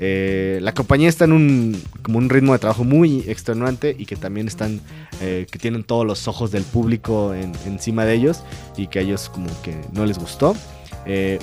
eh, 0.00 0.58
la 0.60 0.74
compañía 0.74 1.08
está 1.08 1.26
en 1.26 1.32
un, 1.32 1.80
como 2.02 2.18
un 2.18 2.28
ritmo 2.28 2.54
de 2.54 2.58
trabajo 2.58 2.82
muy 2.82 3.20
extenuante 3.28 3.94
y 3.96 4.04
que 4.04 4.16
también 4.16 4.48
están, 4.48 4.80
eh, 5.20 5.46
que 5.48 5.60
tienen 5.60 5.84
todos 5.84 6.04
los 6.04 6.26
ojos 6.26 6.50
del 6.50 6.64
público 6.64 7.34
encima 7.34 8.04
de 8.04 8.14
ellos 8.14 8.42
y 8.76 8.88
que 8.88 8.98
a 8.98 9.02
ellos 9.02 9.28
como 9.28 9.46
que 9.62 9.76
no 9.92 10.04
les 10.06 10.18
gustó. 10.18 10.56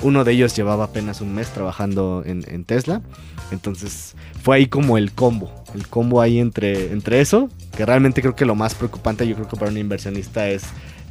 uno 0.02 0.24
de 0.24 0.32
ellos 0.32 0.54
llevaba 0.54 0.84
apenas 0.84 1.22
un 1.22 1.34
mes 1.34 1.48
trabajando 1.48 2.22
en, 2.26 2.44
en 2.48 2.66
Tesla. 2.66 3.00
Entonces 3.50 4.14
fue 4.42 4.56
ahí 4.56 4.66
como 4.66 4.98
el 4.98 5.12
combo, 5.12 5.50
el 5.74 5.86
combo 5.88 6.20
ahí 6.20 6.38
entre, 6.38 6.92
entre 6.92 7.20
eso, 7.20 7.48
que 7.76 7.86
realmente 7.86 8.20
creo 8.20 8.36
que 8.36 8.44
lo 8.44 8.54
más 8.54 8.74
preocupante 8.74 9.26
yo 9.26 9.34
creo 9.34 9.48
que 9.48 9.56
para 9.56 9.70
un 9.70 9.78
inversionista 9.78 10.48
es 10.48 10.64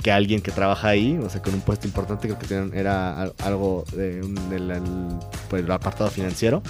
que 0.04 0.12
alguien 0.12 0.42
que 0.42 0.52
trabaja 0.52 0.90
ahí, 0.90 1.18
o 1.18 1.30
sea, 1.30 1.42
con 1.42 1.54
un 1.54 1.62
puesto 1.62 1.88
importante, 1.88 2.28
creo 2.28 2.72
que 2.72 2.80
era 2.80 3.24
algo 3.44 3.84
del 3.96 4.22
pues, 5.50 5.68
apartado 5.70 6.10
financiero, 6.10 6.62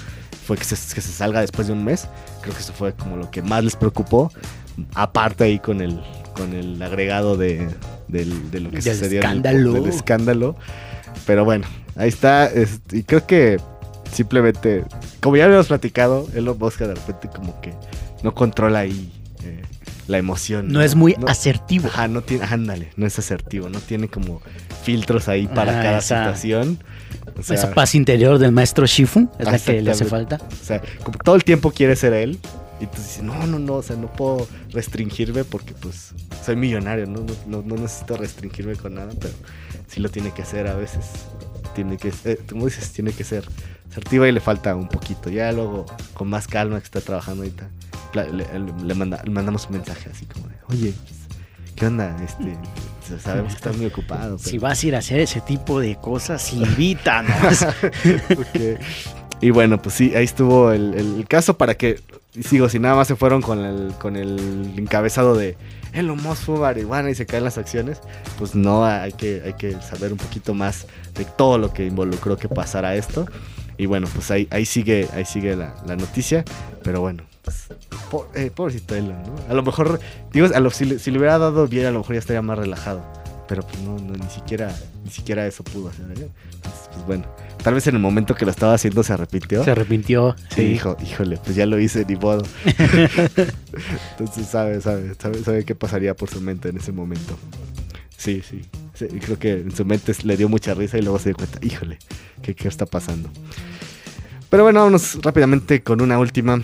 fue 0.45 0.57
que 0.57 0.63
se, 0.63 0.75
que 0.95 1.01
se 1.01 1.11
salga 1.11 1.41
después 1.41 1.67
de 1.67 1.73
un 1.73 1.83
mes. 1.83 2.07
Creo 2.41 2.53
que 2.53 2.61
eso 2.61 2.71
fue 2.71 2.93
como 2.93 3.17
lo 3.17 3.29
que 3.29 3.41
más 3.41 3.63
les 3.63 3.75
preocupó, 3.75 4.31
aparte 4.93 5.43
ahí 5.43 5.59
con 5.59 5.81
el, 5.81 5.99
con 6.33 6.53
el 6.53 6.81
agregado 6.81 7.35
de, 7.35 7.67
lo 8.07 8.71
que 8.71 8.81
sucedió. 8.81 9.19
Escándalo. 9.19 9.73
del 9.73 9.87
escándalo. 9.87 10.55
Pero 11.25 11.43
bueno, 11.43 11.67
ahí 11.97 12.09
está. 12.09 12.49
y 12.91 13.03
creo 13.03 13.27
que 13.27 13.59
simplemente, 14.17 14.83
como 15.21 15.37
ya 15.37 15.45
habíamos 15.45 15.67
platicado, 15.67 16.27
Elon 16.33 16.57
Musk 16.57 16.79
de 16.79 16.95
repente 16.95 17.29
como 17.29 17.61
que 17.61 17.73
no 18.23 18.33
controla 18.33 18.79
ahí 18.79 19.11
eh, 19.43 19.61
la 20.07 20.17
emoción. 20.17 20.69
No, 20.69 20.81
es 20.81 20.95
muy 20.95 21.15
asertivo. 21.27 21.87
Ajá, 21.87 22.07
no 22.07 22.23
tiene, 22.23 22.45
ándale, 22.45 22.89
no 22.95 23.05
es 23.05 23.19
asertivo, 23.19 23.69
no 23.69 23.79
tiene 23.79 24.07
como 24.07 24.41
filtros 24.81 25.27
ahí 25.27 25.47
para 25.47 25.83
cada 25.83 26.01
situación. 26.01 26.79
esa 27.47 27.71
paz 27.75 27.93
interior 27.93 28.39
del 28.39 28.51
maestro 28.51 28.87
Shifu 28.87 29.29
es 29.37 29.45
la 29.45 29.59
que 29.59 29.81
le 29.83 29.91
hace 29.91 30.05
falta. 30.05 30.39
O 30.51 30.65
sea, 30.65 30.81
como 31.03 31.19
todo 31.19 31.35
el 31.35 31.43
tiempo 31.43 31.71
quiere 31.71 31.95
ser 31.95 32.13
él. 32.13 32.39
Y 32.79 32.85
tú 32.85 32.97
dices, 32.97 33.23
no, 33.23 33.47
no, 33.47 33.57
no, 33.57 33.73
o 33.73 33.81
sea, 33.81 33.95
no 33.95 34.11
puedo 34.13 34.47
restringirme 34.71 35.43
porque 35.43 35.73
pues 35.73 36.13
soy 36.45 36.55
millonario, 36.55 37.07
no, 37.07 37.25
no, 37.47 37.63
no 37.63 37.75
necesito 37.75 38.17
restringirme 38.17 38.75
con 38.75 38.93
nada, 38.93 39.09
pero 39.19 39.33
sí 39.87 39.99
lo 39.99 40.09
tiene 40.09 40.31
que 40.31 40.43
hacer 40.43 40.67
a 40.67 40.75
veces. 40.75 41.05
Tiene 41.77 41.95
que, 41.97 42.11
eh, 42.25 42.39
como 42.49 42.65
dices, 42.65 42.91
tiene 42.91 43.11
que 43.11 43.23
ser 43.23 43.47
asertiva 43.87 44.27
y 44.27 44.31
le 44.31 44.39
falta 44.39 44.75
un 44.75 44.87
poquito. 44.87 45.29
Ya 45.29 45.51
luego, 45.51 45.85
con 46.15 46.27
más 46.27 46.47
calma 46.47 46.79
que 46.79 46.85
está 46.85 47.01
trabajando 47.01 47.43
ahorita, 47.43 47.69
le, 48.15 48.95
mandamos 48.95 49.67
un 49.67 49.73
mensaje 49.73 50.09
así 50.09 50.25
como 50.25 50.47
de, 50.47 50.55
oye, 50.69 50.95
¿qué 51.75 51.85
onda? 51.85 52.17
Este, 52.23 53.19
sabemos 53.19 53.53
que 53.53 53.57
estás 53.57 53.77
muy 53.77 53.85
ocupado. 53.85 54.39
Si 54.39 54.57
vas 54.57 54.81
a 54.81 54.87
ir 54.87 54.95
a 54.95 54.97
hacer 54.97 55.19
ese 55.19 55.39
tipo 55.39 55.79
de 55.79 55.97
cosas, 55.97 56.51
invítanos. 56.53 57.61
Ok. 57.61 58.81
Y 59.41 59.51
bueno, 59.51 59.79
pues 59.81 59.95
sí, 59.95 60.13
ahí 60.15 60.23
estuvo 60.25 60.71
el, 60.71 60.93
el 60.95 61.25
caso 61.27 61.57
para 61.57 61.75
que, 61.75 61.99
sigo, 62.43 62.69
si 62.69 62.79
nada 62.79 62.95
más 62.95 63.07
se 63.07 63.15
fueron 63.15 63.41
con 63.41 63.63
el, 63.63 63.93
con 63.99 64.15
el 64.15 64.73
encabezado 64.77 65.35
de 65.35 65.55
Elon 65.93 66.21
Musk 66.21 66.43
fue 66.43 66.57
marihuana 66.59 67.09
y 67.11 67.15
se 67.15 67.25
caen 67.27 67.43
las 67.43 67.57
acciones, 67.59 67.99
pues 68.39 68.55
no, 68.55 68.83
hay 68.85 69.11
que, 69.13 69.41
hay 69.45 69.53
que 69.53 69.73
saber 69.81 70.11
un 70.11 70.17
poquito 70.17 70.53
más 70.55 70.87
de 71.15 71.25
todo 71.25 71.57
lo 71.59 71.71
que 71.71 71.85
involucró 71.85 72.35
que 72.37 72.49
pasara 72.49 72.95
esto. 72.95 73.27
Y 73.77 73.85
bueno, 73.85 74.07
pues 74.11 74.31
ahí, 74.31 74.47
ahí 74.49 74.65
sigue, 74.65 75.07
ahí 75.13 75.23
sigue 75.25 75.55
la, 75.55 75.75
la 75.85 75.95
noticia, 75.95 76.43
pero 76.83 76.99
bueno, 77.01 77.23
pues, 77.43 77.67
eh, 78.33 78.49
pobrecito 78.53 78.95
Elon, 78.95 79.21
¿no? 79.21 79.35
A 79.49 79.53
lo 79.53 79.61
mejor, 79.61 79.99
digo, 80.33 80.47
a 80.53 80.59
lo- 80.59 80.71
si, 80.71 80.85
le, 80.85 80.97
si 80.99 81.11
le 81.11 81.19
hubiera 81.19 81.37
dado 81.37 81.67
bien, 81.67 81.85
a 81.85 81.91
lo 81.91 81.99
mejor 81.99 82.15
ya 82.15 82.19
estaría 82.19 82.41
más 82.41 82.57
relajado. 82.57 83.03
Pero 83.47 83.61
pues 83.65 83.79
no, 83.83 83.97
no, 83.99 84.13
ni 84.13 84.29
siquiera, 84.31 84.75
ni 85.05 85.11
siquiera 85.11 85.45
eso 85.47 85.63
pudo 85.63 85.89
hacer. 85.89 86.05
¿eh? 86.19 86.27
Pues 86.97 87.07
bueno, 87.07 87.25
tal 87.63 87.73
vez 87.73 87.87
en 87.87 87.95
el 87.95 88.01
momento 88.01 88.35
que 88.35 88.45
lo 88.45 88.51
estaba 88.51 88.73
haciendo 88.73 89.03
se 89.03 89.13
arrepintió. 89.13 89.63
Se 89.63 89.71
arrepintió. 89.71 90.35
Sí, 90.53 90.63
dijo, 90.63 90.97
híjole, 91.03 91.37
pues 91.43 91.55
ya 91.55 91.65
lo 91.65 91.79
hice, 91.79 92.05
ni 92.07 92.15
modo. 92.15 92.43
Entonces 94.19 94.47
sabe, 94.47 94.81
sabe, 94.81 95.13
sabe, 95.19 95.43
sabe 95.43 95.65
qué 95.65 95.75
pasaría 95.75 96.15
por 96.15 96.29
su 96.29 96.41
mente 96.41 96.69
en 96.69 96.77
ese 96.77 96.91
momento. 96.91 97.37
Sí, 98.17 98.41
sí. 98.47 98.61
creo 99.21 99.37
que 99.37 99.51
en 99.53 99.75
su 99.75 99.85
mente 99.85 100.11
le 100.23 100.37
dio 100.37 100.49
mucha 100.49 100.73
risa 100.73 100.97
y 100.97 101.01
luego 101.01 101.19
se 101.19 101.29
dio 101.29 101.35
cuenta, 101.37 101.59
híjole, 101.61 101.99
¿qué, 102.41 102.55
qué 102.55 102.67
está 102.67 102.85
pasando? 102.85 103.29
Pero 104.49 104.63
bueno, 104.63 104.79
vámonos 104.79 105.19
rápidamente 105.21 105.83
con 105.83 106.01
una 106.01 106.17
última. 106.19 106.55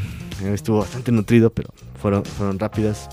Eh, 0.43 0.53
Estuvo 0.53 0.79
bastante 0.79 1.11
nutrido, 1.11 1.51
pero 1.51 1.69
fueron, 2.01 2.25
fueron 2.25 2.57
rápidas. 2.57 3.07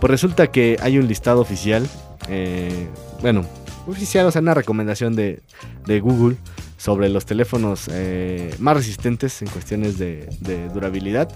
Pues 0.00 0.10
resulta 0.10 0.48
que 0.50 0.76
hay 0.82 0.98
un 0.98 1.06
listado 1.06 1.40
oficial. 1.40 1.88
eh, 2.28 2.88
bueno, 3.22 3.46
oficial, 3.86 4.26
o 4.26 4.30
sea, 4.30 4.40
una 4.42 4.54
recomendación 4.54 5.14
de, 5.16 5.40
de 5.86 6.00
Google 6.00 6.36
sobre 6.76 7.08
los 7.08 7.24
teléfonos 7.26 7.88
eh, 7.90 8.54
más 8.58 8.76
resistentes 8.76 9.40
en 9.42 9.48
cuestiones 9.48 9.98
de, 9.98 10.28
de 10.40 10.68
durabilidad. 10.68 11.28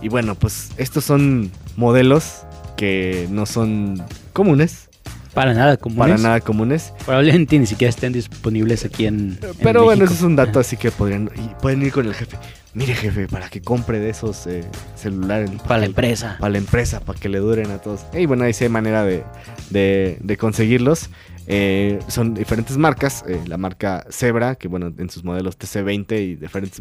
Y 0.00 0.08
bueno, 0.08 0.34
pues 0.34 0.70
estos 0.76 1.04
son 1.04 1.50
modelos 1.76 2.42
que 2.76 3.26
no 3.30 3.46
son 3.46 4.00
comunes, 4.32 4.88
Para 5.34 5.54
nada 5.54 5.76
comunes. 5.76 5.98
para 5.98 6.16
nada 6.22 6.40
comunes. 6.40 6.92
Probablemente 7.04 7.58
ni 7.58 7.66
siquiera 7.66 7.90
estén 7.90 8.12
disponibles 8.12 8.84
aquí 8.84 9.06
en. 9.06 9.38
en 9.42 9.54
Pero 9.62 9.82
bueno, 9.84 10.04
ese 10.04 10.14
es 10.14 10.22
un 10.22 10.36
dato 10.36 10.60
así 10.60 10.76
que 10.76 10.90
podrían 10.92 11.30
y 11.34 11.60
pueden 11.60 11.82
ir 11.82 11.92
con 11.92 12.06
el 12.06 12.14
jefe. 12.14 12.36
Mire 12.74 12.94
jefe, 12.94 13.26
para 13.26 13.48
que 13.48 13.60
compre 13.60 13.98
de 13.98 14.10
esos 14.10 14.46
eh, 14.46 14.62
celulares. 14.94 15.50
Para 15.66 15.78
la 15.80 15.86
empresa. 15.86 16.36
Para 16.38 16.50
la 16.52 16.58
empresa, 16.58 17.00
para 17.00 17.18
que 17.18 17.28
le 17.28 17.38
duren 17.38 17.70
a 17.72 17.78
todos. 17.78 18.02
Y 18.12 18.26
bueno, 18.26 18.44
ahí 18.44 18.52
sí 18.52 18.64
hay 18.64 18.70
manera 18.70 19.02
de, 19.04 19.24
de- 19.70 20.18
de 20.20 20.36
conseguirlos. 20.36 21.08
Eh, 21.50 21.98
son 22.08 22.34
diferentes 22.34 22.76
marcas. 22.76 23.24
eh, 23.26 23.40
la 23.46 23.56
marca 23.56 24.04
Zebra, 24.10 24.54
que 24.54 24.68
bueno, 24.68 24.92
en 24.98 25.08
sus 25.10 25.24
modelos 25.24 25.58
TC20 25.58 26.12
y 26.20 26.34
diferentes 26.36 26.78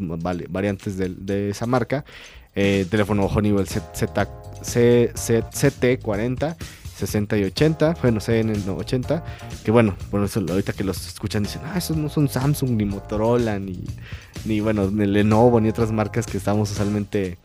variantes 0.49 0.97
de, 0.97 1.49
esa 1.49 1.65
marca. 1.65 2.03
Eh, 2.53 2.85
teléfono 2.89 3.29
C- 4.63 5.11
C- 5.15 5.41
CT40. 5.43 6.55
60 6.97 7.37
y 7.37 7.43
80, 7.43 7.95
bueno, 8.01 8.19
CN 8.19 8.53
no, 8.65 8.75
80, 8.77 9.23
que 9.63 9.69
bueno, 9.69 9.95
por 10.09 10.23
eso 10.23 10.39
ahorita 10.49 10.73
que 10.73 10.83
los 10.83 11.05
escuchan 11.05 11.43
dicen, 11.43 11.61
ah, 11.65 11.77
esos 11.77 11.95
no 11.95 12.09
son 12.09 12.27
Samsung, 12.27 12.71
ni 12.71 12.85
Motorola, 12.85 13.59
ni, 13.59 13.83
ni 14.45 14.61
bueno, 14.61 14.89
ni 14.89 15.05
Lenovo, 15.05 15.61
ni 15.61 15.69
otras 15.69 15.91
marcas 15.91 16.25
que 16.25 16.37
estamos 16.39 16.71
usualmente 16.71 17.37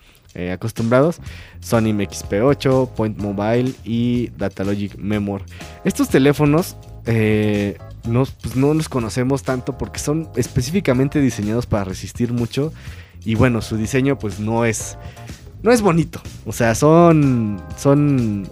acostumbrados. 0.50 1.18
Sony 1.60 1.92
MXP8, 1.92 2.88
Point 2.94 3.18
Mobile 3.18 3.74
y 3.84 4.28
Datalogic 4.38 4.96
Memor. 4.96 5.42
Estos 5.84 6.08
teléfonos 6.08 6.74
eh, 7.06 7.78
no, 8.04 8.24
pues 8.40 8.56
no 8.56 8.74
los 8.74 8.88
conocemos 8.88 9.42
tanto 9.42 9.78
porque 9.78 9.98
son 9.98 10.28
específicamente 10.36 11.20
diseñados 11.20 11.66
para 11.66 11.84
resistir 11.84 12.32
mucho 12.32 12.72
y 13.24 13.34
bueno, 13.34 13.62
su 13.62 13.76
diseño 13.76 14.18
pues 14.18 14.40
no 14.40 14.64
es 14.64 14.96
no 15.62 15.70
es 15.70 15.80
bonito. 15.80 16.20
O 16.44 16.52
sea, 16.52 16.74
son 16.74 17.62
son 17.76 18.48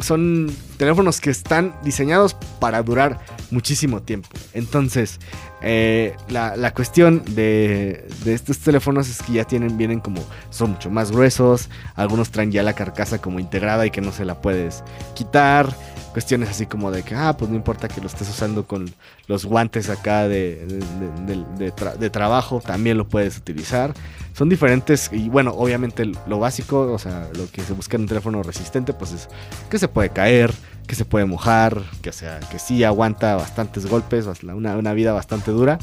son 0.00 0.50
teléfonos 0.76 1.20
que 1.20 1.30
están 1.30 1.74
diseñados 1.82 2.34
para 2.60 2.82
durar 2.82 3.18
muchísimo 3.50 4.02
tiempo. 4.02 4.28
Entonces, 4.54 5.18
eh, 5.60 6.14
la, 6.28 6.56
la 6.56 6.72
cuestión 6.72 7.22
de, 7.34 8.06
de 8.24 8.34
estos 8.34 8.58
teléfonos 8.58 9.08
es 9.08 9.22
que 9.22 9.32
ya 9.32 9.44
tienen, 9.44 9.76
vienen 9.76 10.00
como, 10.00 10.22
son 10.50 10.70
mucho 10.72 10.90
más 10.90 11.10
gruesos, 11.10 11.68
algunos 11.96 12.30
traen 12.30 12.52
ya 12.52 12.62
la 12.62 12.74
carcasa 12.74 13.18
como 13.20 13.40
integrada 13.40 13.86
y 13.86 13.90
que 13.90 14.00
no 14.00 14.12
se 14.12 14.24
la 14.24 14.40
puedes 14.40 14.84
quitar. 15.14 15.74
Cuestiones 16.12 16.48
así 16.48 16.66
como 16.66 16.90
de 16.90 17.02
que, 17.02 17.14
ah, 17.14 17.36
pues 17.36 17.50
no 17.50 17.56
importa 17.56 17.86
que 17.86 18.00
lo 18.00 18.06
estés 18.06 18.28
usando 18.28 18.66
con 18.66 18.90
los 19.26 19.44
guantes 19.44 19.88
acá 19.90 20.26
de, 20.26 20.64
de- 20.66 20.78
de- 20.78 21.34
de- 21.36 21.64
de 21.66 21.72
tra- 21.74 21.96
de 21.96 22.10
trabajo, 22.10 22.60
también 22.64 22.96
lo 22.96 23.06
puedes 23.06 23.36
utilizar. 23.36 23.92
Son 24.38 24.48
diferentes 24.48 25.10
y 25.12 25.28
bueno, 25.28 25.50
obviamente 25.50 26.04
lo 26.28 26.38
básico, 26.38 26.92
o 26.92 26.98
sea, 27.00 27.28
lo 27.36 27.50
que 27.50 27.60
se 27.62 27.72
busca 27.72 27.96
en 27.96 28.02
un 28.02 28.08
teléfono 28.08 28.40
resistente, 28.44 28.92
pues 28.92 29.10
es 29.10 29.28
que 29.68 29.80
se 29.80 29.88
puede 29.88 30.10
caer, 30.10 30.54
que 30.86 30.94
se 30.94 31.04
puede 31.04 31.24
mojar, 31.24 31.82
que, 32.02 32.12
sea, 32.12 32.38
que 32.38 32.60
sí 32.60 32.84
aguanta 32.84 33.34
bastantes 33.34 33.86
golpes, 33.86 34.26
una, 34.44 34.76
una 34.76 34.92
vida 34.92 35.12
bastante 35.12 35.50
dura. 35.50 35.80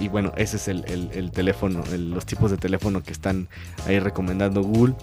Y 0.00 0.08
bueno, 0.08 0.32
ese 0.38 0.56
es 0.56 0.68
el, 0.68 0.82
el- 0.86 1.10
el 1.12 1.30
teléfono, 1.30 1.84
el- 1.92 2.10
los 2.12 2.24
tipos 2.24 2.50
de 2.50 2.56
teléfono 2.56 3.02
que 3.02 3.12
están 3.12 3.48
ahí 3.86 3.98
recomendando 3.98 4.62
Google. 4.62 4.94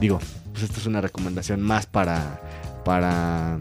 Digo, 0.00 0.18
pues 0.50 0.64
esto 0.64 0.80
es 0.80 0.86
una 0.86 1.00
recomendación 1.00 1.60
más 1.62 1.86
para, 1.86 2.40
para 2.84 3.58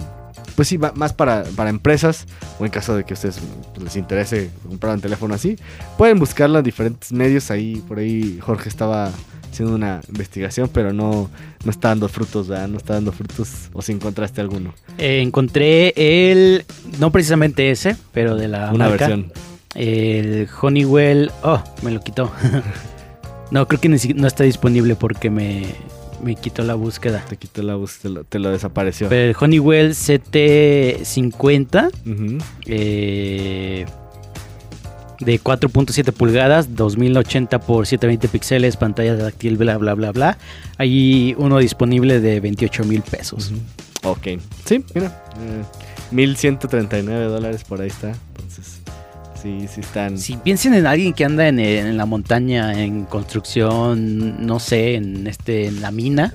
pues 0.60 0.68
sí, 0.68 0.76
va- 0.76 0.92
más 0.94 1.14
para, 1.14 1.46
para 1.56 1.70
empresas 1.70 2.26
o 2.60 2.66
en 2.66 2.70
caso 2.70 2.94
de 2.94 3.06
que 3.06 3.14
a 3.14 3.16
ustedes 3.16 3.40
les 3.82 3.96
interese 3.96 4.50
comprar 4.68 4.94
un 4.94 5.00
teléfono 5.00 5.34
así, 5.34 5.56
pueden 5.98 6.20
buscarlo 6.20 6.58
en 6.58 6.66
diferentes 6.66 7.14
medios. 7.14 7.50
Ahí, 7.50 7.82
por 7.88 7.98
ahí 8.00 8.40
Jorge 8.42 8.68
estaba 8.68 9.10
haciendo 9.50 9.74
una 9.74 10.02
investigación, 10.10 10.70
pero 10.74 10.92
no, 10.92 11.30
no 11.64 11.72
está 11.72 11.88
dando 11.88 12.10
frutos, 12.10 12.50
¿verdad? 12.50 12.68
No 12.68 12.76
está 12.76 12.96
dando 12.96 13.14
frutos 13.14 13.70
o 13.72 13.82
si 13.82 13.94
encontraste 13.94 14.42
alguno. 14.42 14.74
Eh, 14.98 15.22
encontré 15.22 15.94
el. 15.96 16.66
No 17.00 17.10
precisamente 17.10 17.72
ese, 17.72 17.96
pero 18.12 18.36
de 18.36 18.50
la 18.50 18.74
una 18.74 18.90
marca. 18.90 19.08
versión. 19.08 19.32
El 19.76 20.50
Honeywell. 20.62 21.32
Oh, 21.42 21.64
me 21.84 21.92
lo 21.92 22.02
quitó. 22.02 22.30
no, 23.52 23.66
creo 23.66 23.80
que 23.80 23.88
no 23.88 24.28
está 24.28 24.44
disponible 24.44 24.98
porque 24.98 25.30
me, 25.30 25.68
me 26.24 26.36
quitó 26.36 26.64
la 26.64 26.76
búsqueda. 26.76 27.24
Te 27.28 27.38
quitó 27.38 27.62
la 27.64 27.76
voz, 27.76 28.00
te 28.00 28.40
lo, 28.40 28.50
desapareció. 28.52 29.10
Pero 29.10 29.30
el 29.32 29.36
Honeywell 29.40 29.92
CT50 29.92 31.90
Ujú. 32.06 32.38
eh, 32.68 33.86
de 35.20 35.40
4.7 35.42 36.14
pulgadas, 36.14 36.76
2080 36.76 37.60
por 37.60 37.86
720 37.86 38.28
píxeles, 38.30 38.78
pantalla 38.78 39.18
táctil, 39.18 39.58
bla, 39.58 39.78
bla, 39.78 39.94
bla, 39.94 40.12
bla. 40.12 40.38
Hay 40.78 41.36
uno 41.38 41.58
disponible 41.60 42.22
de 42.22 42.40
28 42.40 42.86
mil 42.86 43.02
pesos. 43.02 43.52
Ujú. 43.52 43.60
Ok. 44.12 44.28
Sí, 44.66 44.84
mira. 44.96 45.08
eh, 45.42 45.64
1139 46.12 47.26
dólares 47.26 47.64
por 47.66 47.82
ahí 47.82 47.90
está. 47.90 48.14
Entonces, 48.36 48.80
sí, 49.42 49.66
sí 49.68 49.82
están. 49.82 50.18
Si 50.18 50.36
piensen 50.38 50.74
en 50.74 50.86
alguien 50.86 51.14
que 51.14 51.26
anda 51.26 51.48
en, 51.48 51.60
en 51.60 51.98
la 51.98 52.06
montaña, 52.06 52.82
en 52.82 53.06
construcción, 53.06 54.46
no 54.46 54.60
sé, 54.60 54.96
en 54.96 55.28
este, 55.28 55.68
en 55.68 55.82
la 55.82 55.92
mina, 55.92 56.34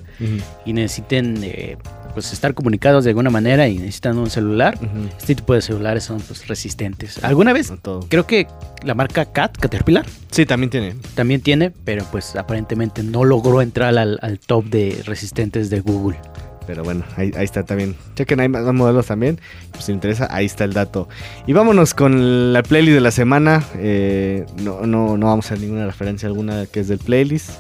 y 0.64 0.72
necesiten 0.72 1.40
eh, 1.42 1.76
pues 2.14 2.32
estar 2.32 2.54
comunicados 2.54 3.04
de 3.04 3.10
alguna 3.10 3.30
manera 3.30 3.66
y 3.68 3.78
necesitan 3.78 4.18
un 4.18 4.30
celular, 4.30 4.78
este 5.18 5.34
tipo 5.34 5.54
de 5.54 5.62
celulares 5.62 6.04
son 6.04 6.20
pues, 6.20 6.46
resistentes. 6.48 7.22
¿Alguna 7.24 7.52
vez? 7.52 7.70
No 7.70 7.76
todo. 7.78 8.06
Creo 8.08 8.26
que 8.26 8.46
la 8.84 8.94
marca 8.94 9.24
Cat, 9.26 9.56
Caterpillar, 9.58 10.06
Sí, 10.30 10.46
también 10.46 10.70
tiene. 10.70 10.94
también 11.14 11.40
tiene, 11.40 11.70
pero 11.70 12.04
pues 12.10 12.36
aparentemente 12.36 13.02
no 13.02 13.24
logró 13.24 13.62
entrar 13.62 13.96
al, 13.98 14.18
al 14.22 14.38
top 14.38 14.64
de 14.66 15.02
resistentes 15.04 15.70
de 15.70 15.80
Google. 15.80 16.18
Pero 16.66 16.82
bueno, 16.82 17.04
ahí, 17.16 17.30
ahí 17.36 17.44
está 17.44 17.62
también. 17.64 17.94
Chequen, 18.14 18.40
hay 18.40 18.48
más 18.48 18.64
modelos 18.72 19.06
también. 19.06 19.38
Si 19.72 19.78
les 19.78 19.88
interesa, 19.90 20.28
ahí 20.30 20.46
está 20.46 20.64
el 20.64 20.72
dato. 20.72 21.08
Y 21.46 21.52
vámonos 21.52 21.94
con 21.94 22.52
la 22.52 22.62
playlist 22.62 22.94
de 22.94 23.00
la 23.00 23.10
semana. 23.10 23.62
Eh, 23.76 24.46
no, 24.62 24.86
no, 24.86 25.16
no 25.16 25.26
vamos 25.26 25.46
a 25.46 25.54
hacer 25.54 25.60
ninguna 25.60 25.86
referencia 25.86 26.26
alguna 26.26 26.66
que 26.66 26.80
es 26.80 26.88
del 26.88 26.98
playlist. 26.98 27.50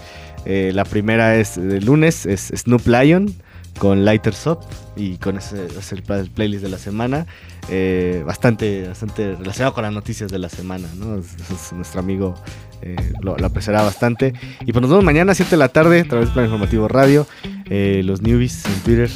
Eh, 0.46 0.72
la 0.74 0.84
primera 0.84 1.36
es 1.36 1.56
de 1.56 1.80
lunes, 1.80 2.26
es 2.26 2.52
Snoop 2.54 2.86
Lion 2.86 3.34
con 3.78 4.04
Lighters 4.04 4.46
Up. 4.46 4.60
Y 4.96 5.16
con 5.18 5.36
ese 5.36 5.66
es 5.66 5.92
el 5.92 6.02
playlist 6.02 6.62
de 6.62 6.70
la 6.70 6.78
semana. 6.78 7.26
Eh, 7.70 8.22
bastante, 8.26 8.86
bastante 8.88 9.34
relacionado 9.36 9.72
con 9.74 9.82
las 9.84 9.92
noticias 9.92 10.30
de 10.30 10.38
la 10.38 10.48
semana. 10.48 10.88
¿no? 10.96 11.16
Es- 11.18 11.34
es 11.50 11.72
nuestro 11.72 12.00
amigo 12.00 12.34
eh, 12.82 12.96
lo, 13.22 13.36
lo 13.36 13.46
apreciará 13.46 13.82
bastante. 13.82 14.34
Y 14.66 14.72
pues 14.72 14.80
nos 14.82 14.90
vemos 14.90 15.04
mañana 15.04 15.32
a 15.32 15.34
7 15.34 15.50
de 15.52 15.56
la 15.56 15.68
tarde 15.68 16.00
a 16.00 16.04
través 16.04 16.26
del 16.28 16.34
Plan 16.34 16.44
Informativo 16.46 16.88
Radio. 16.88 17.26
Eh, 17.70 18.02
los 18.04 18.20
newbies 18.22 18.64
en 18.66 18.74
Twitter, 18.80 19.10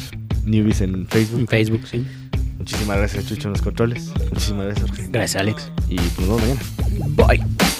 newbies 0.44 0.80
en 0.80 0.94
En 0.94 1.06
Facebook. 1.06 1.48
Facebook, 1.50 1.86
sí. 1.86 2.06
Muchísimas 2.58 2.96
gracias, 2.98 3.26
Chucho, 3.26 3.48
en 3.48 3.52
los 3.52 3.62
controles. 3.62 4.10
Muchísimas 4.32 4.64
gracias, 4.66 4.90
Jorge. 4.90 5.08
Gracias, 5.10 5.40
Alex. 5.40 5.70
Y 5.88 5.96
pues 5.96 6.26
nos 6.28 6.40
vemos 6.42 6.58
mañana. 6.78 7.06
Bye. 7.26 7.77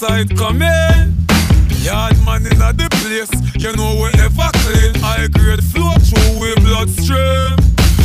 Side 0.00 0.34
come 0.34 0.62
in. 0.62 1.12
Yard 1.84 2.16
man 2.24 2.40
in 2.46 2.56
the 2.56 2.88
place, 3.04 3.28
you 3.60 3.70
know 3.76 4.00
we 4.00 4.08
ever 4.16 4.48
clean. 4.64 4.96
I 5.04 5.28
grade 5.28 5.60
flow 5.60 5.92
through 6.08 6.40
we 6.40 6.54
bloodstream. 6.64 7.52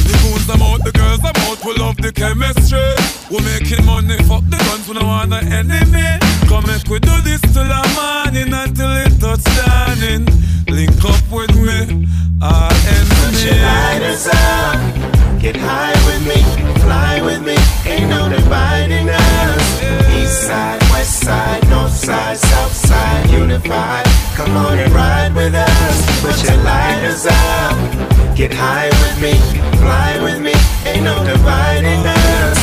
The 0.04 0.16
goons 0.20 0.46
them 0.46 0.62
out, 0.62 0.84
the 0.84 0.92
girls 0.92 1.22
them 1.24 1.36
out, 1.48 1.64
we 1.64 1.74
love 1.80 1.96
the 1.96 2.12
chemistry. 2.12 2.84
We 3.32 3.40
making 3.48 3.86
money, 3.86 4.18
fuck 4.28 4.44
the 4.52 4.60
guns, 4.68 4.88
we 4.90 4.96
don't 4.96 5.08
want 5.08 5.32
an 5.32 5.48
enemy. 5.48 6.20
Come 6.52 6.68
make 6.68 6.84
we 6.92 7.00
do 7.00 7.16
this 7.24 7.40
till 7.56 7.64
the 7.64 7.84
morning 7.96 8.52
until 8.52 8.92
it 9.00 9.16
touch 9.24 9.44
dawning. 9.56 10.28
Link 10.68 11.00
up 11.08 11.24
with 11.32 11.56
me, 11.56 12.08
our 12.44 12.76
Put 12.76 13.40
your 13.40 13.56
enemy. 13.56 13.72
lighters 13.72 14.28
up. 14.28 15.40
Get 15.40 15.56
high 15.56 15.96
with 16.04 16.24
me, 16.28 16.40
fly 16.84 17.22
with 17.24 17.42
me. 17.48 17.56
Ain't 17.88 18.10
no 18.10 18.28
dividing 18.28 19.08
us. 19.08 19.64
East 20.12 20.44
side, 20.48 20.82
west 20.92 21.20
side, 21.24 21.65
side, 22.06 22.38
south 22.38 22.72
side, 22.72 23.30
unified. 23.32 24.06
Come 24.36 24.56
on 24.58 24.78
and 24.78 24.94
ride 24.94 25.34
with 25.34 25.56
us. 25.56 26.22
Put 26.22 26.38
your 26.44 26.62
lighters 26.64 27.26
up. 27.26 28.36
Get 28.36 28.54
high 28.54 28.90
with 29.02 29.18
me, 29.26 29.34
fly 29.80 30.20
with 30.22 30.40
me. 30.40 30.54
Ain't 30.86 31.04
no 31.04 31.16
dividing 31.26 32.06
us. 32.06 32.60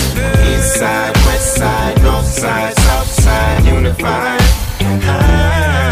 East 0.48 0.76
side, 0.76 1.16
west 1.26 1.56
side, 1.56 2.00
north 2.02 2.26
side, 2.26 2.74
south 2.76 3.10
side, 3.24 3.64
unified. 3.64 4.40
Aye. 4.80 5.82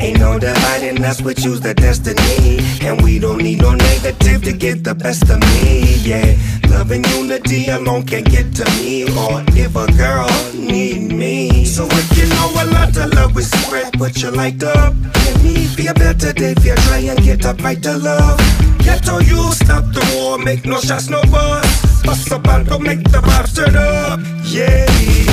Ain't 0.00 0.18
no 0.18 0.38
dividing 0.38 1.04
us, 1.04 1.22
we 1.22 1.34
choose 1.34 1.60
the 1.60 1.72
destiny. 1.94 2.58
And 2.80 3.02
we 3.02 3.18
don't 3.18 3.38
need 3.38 3.60
no 3.62 3.74
negative 3.74 4.42
to 4.42 4.52
get 4.52 4.84
the 4.84 4.94
best 4.94 5.30
of 5.30 5.40
me, 5.40 5.96
yeah. 6.02 6.36
Love 6.68 6.90
and 6.90 7.06
unity 7.08 7.68
alone 7.68 8.04
can 8.04 8.24
get 8.24 8.54
to 8.56 8.64
me. 8.76 9.04
Or 9.04 9.42
if 9.54 9.76
a 9.76 9.86
girl 9.96 10.28
need 10.54 11.12
me. 11.12 11.64
So 11.64 11.86
if 11.90 12.18
you 12.18 12.26
know 12.28 12.50
a 12.62 12.64
lot 12.72 12.96
of 12.96 13.12
love 13.14 13.34
we 13.34 13.42
spread, 13.42 13.92
put 13.94 14.20
your 14.20 14.32
light 14.32 14.62
up. 14.62 14.94
Let 15.14 15.42
me 15.42 15.68
be 15.76 15.86
a 15.86 15.94
better 15.94 16.32
day 16.32 16.54
if 16.56 16.64
you 16.64 16.74
try 16.86 16.98
and 16.98 17.22
get 17.22 17.44
up 17.46 17.62
right 17.62 17.82
to 17.82 17.96
love. 17.96 18.38
Get 18.78 19.04
to 19.04 19.24
you, 19.24 19.52
stop 19.52 19.84
the 19.92 20.04
war, 20.14 20.38
make 20.38 20.66
no 20.66 20.80
shots, 20.80 21.08
no 21.08 21.22
buzz. 21.22 22.02
Bust 22.02 22.30
up 22.32 22.46
and 22.48 22.66
don't 22.66 22.82
make 22.82 23.02
the 23.04 23.18
vibes 23.18 23.54
turn 23.56 23.76
up, 23.76 24.20
yeah. 24.44 24.84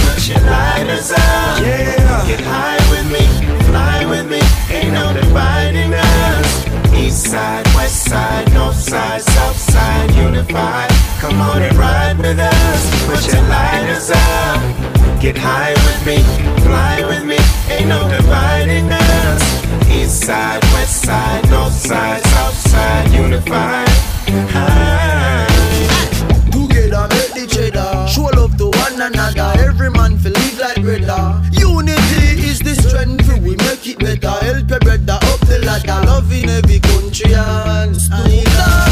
Put 0.06 0.28
your 0.30 0.40
lighters 0.40 1.12
up, 1.12 1.60
yeah. 1.60 2.26
Get 2.28 2.40
high 2.40 2.80
with 2.90 3.08
me, 3.12 3.26
fly 3.66 4.06
with 4.06 4.30
me, 4.32 4.40
ain't 4.74 4.94
no 4.94 5.12
dividing 5.14 5.94
us. 5.94 6.11
Side, 7.32 7.66
west 7.76 8.10
side, 8.10 8.54
north 8.54 8.76
side, 8.76 9.22
south 9.22 9.56
side, 9.56 10.14
unified. 10.16 10.90
Come 11.22 11.40
on 11.40 11.62
and 11.62 11.78
ride 11.78 12.18
with 12.18 12.38
us. 12.38 13.06
Put 13.06 13.26
your 13.32 13.42
lighters 13.48 14.12
up. 14.12 15.22
Get 15.22 15.38
high 15.38 15.72
with 15.72 16.06
me, 16.06 16.18
fly 16.62 17.06
with 17.08 17.24
me, 17.24 17.38
ain't 17.74 17.88
no 17.88 18.06
dividing 18.10 18.92
us. 18.92 19.44
East 19.88 20.26
side, 20.26 20.62
west 20.74 21.04
side, 21.04 21.50
north 21.50 21.72
side, 21.72 22.22
south 22.22 22.58
side, 22.68 23.10
unified. 23.14 23.88
High. 24.52 25.48
Together 26.52 27.08
make 27.16 27.34
the 27.34 27.48
cheddar 27.48 28.08
Show 28.08 28.30
love 28.36 28.58
to 28.58 28.66
one 28.66 29.02
another 29.02 29.54
Every 29.60 29.90
man 29.90 30.18
feel 30.18 30.34
like 30.60 30.82
brother 30.82 31.42
Unity 31.54 31.81
make 33.86 33.96
it 33.96 34.00
better 34.00 34.46
Help 34.46 34.70
your 34.70 34.80
brother 34.80 35.20
up 35.22 35.40
the 35.42 35.60
ladder 35.66 36.06
Love 36.06 36.32
in 36.32 36.50
every 36.50 36.80
country 36.80 37.34
and 37.34 37.96
Snoop 37.96 38.91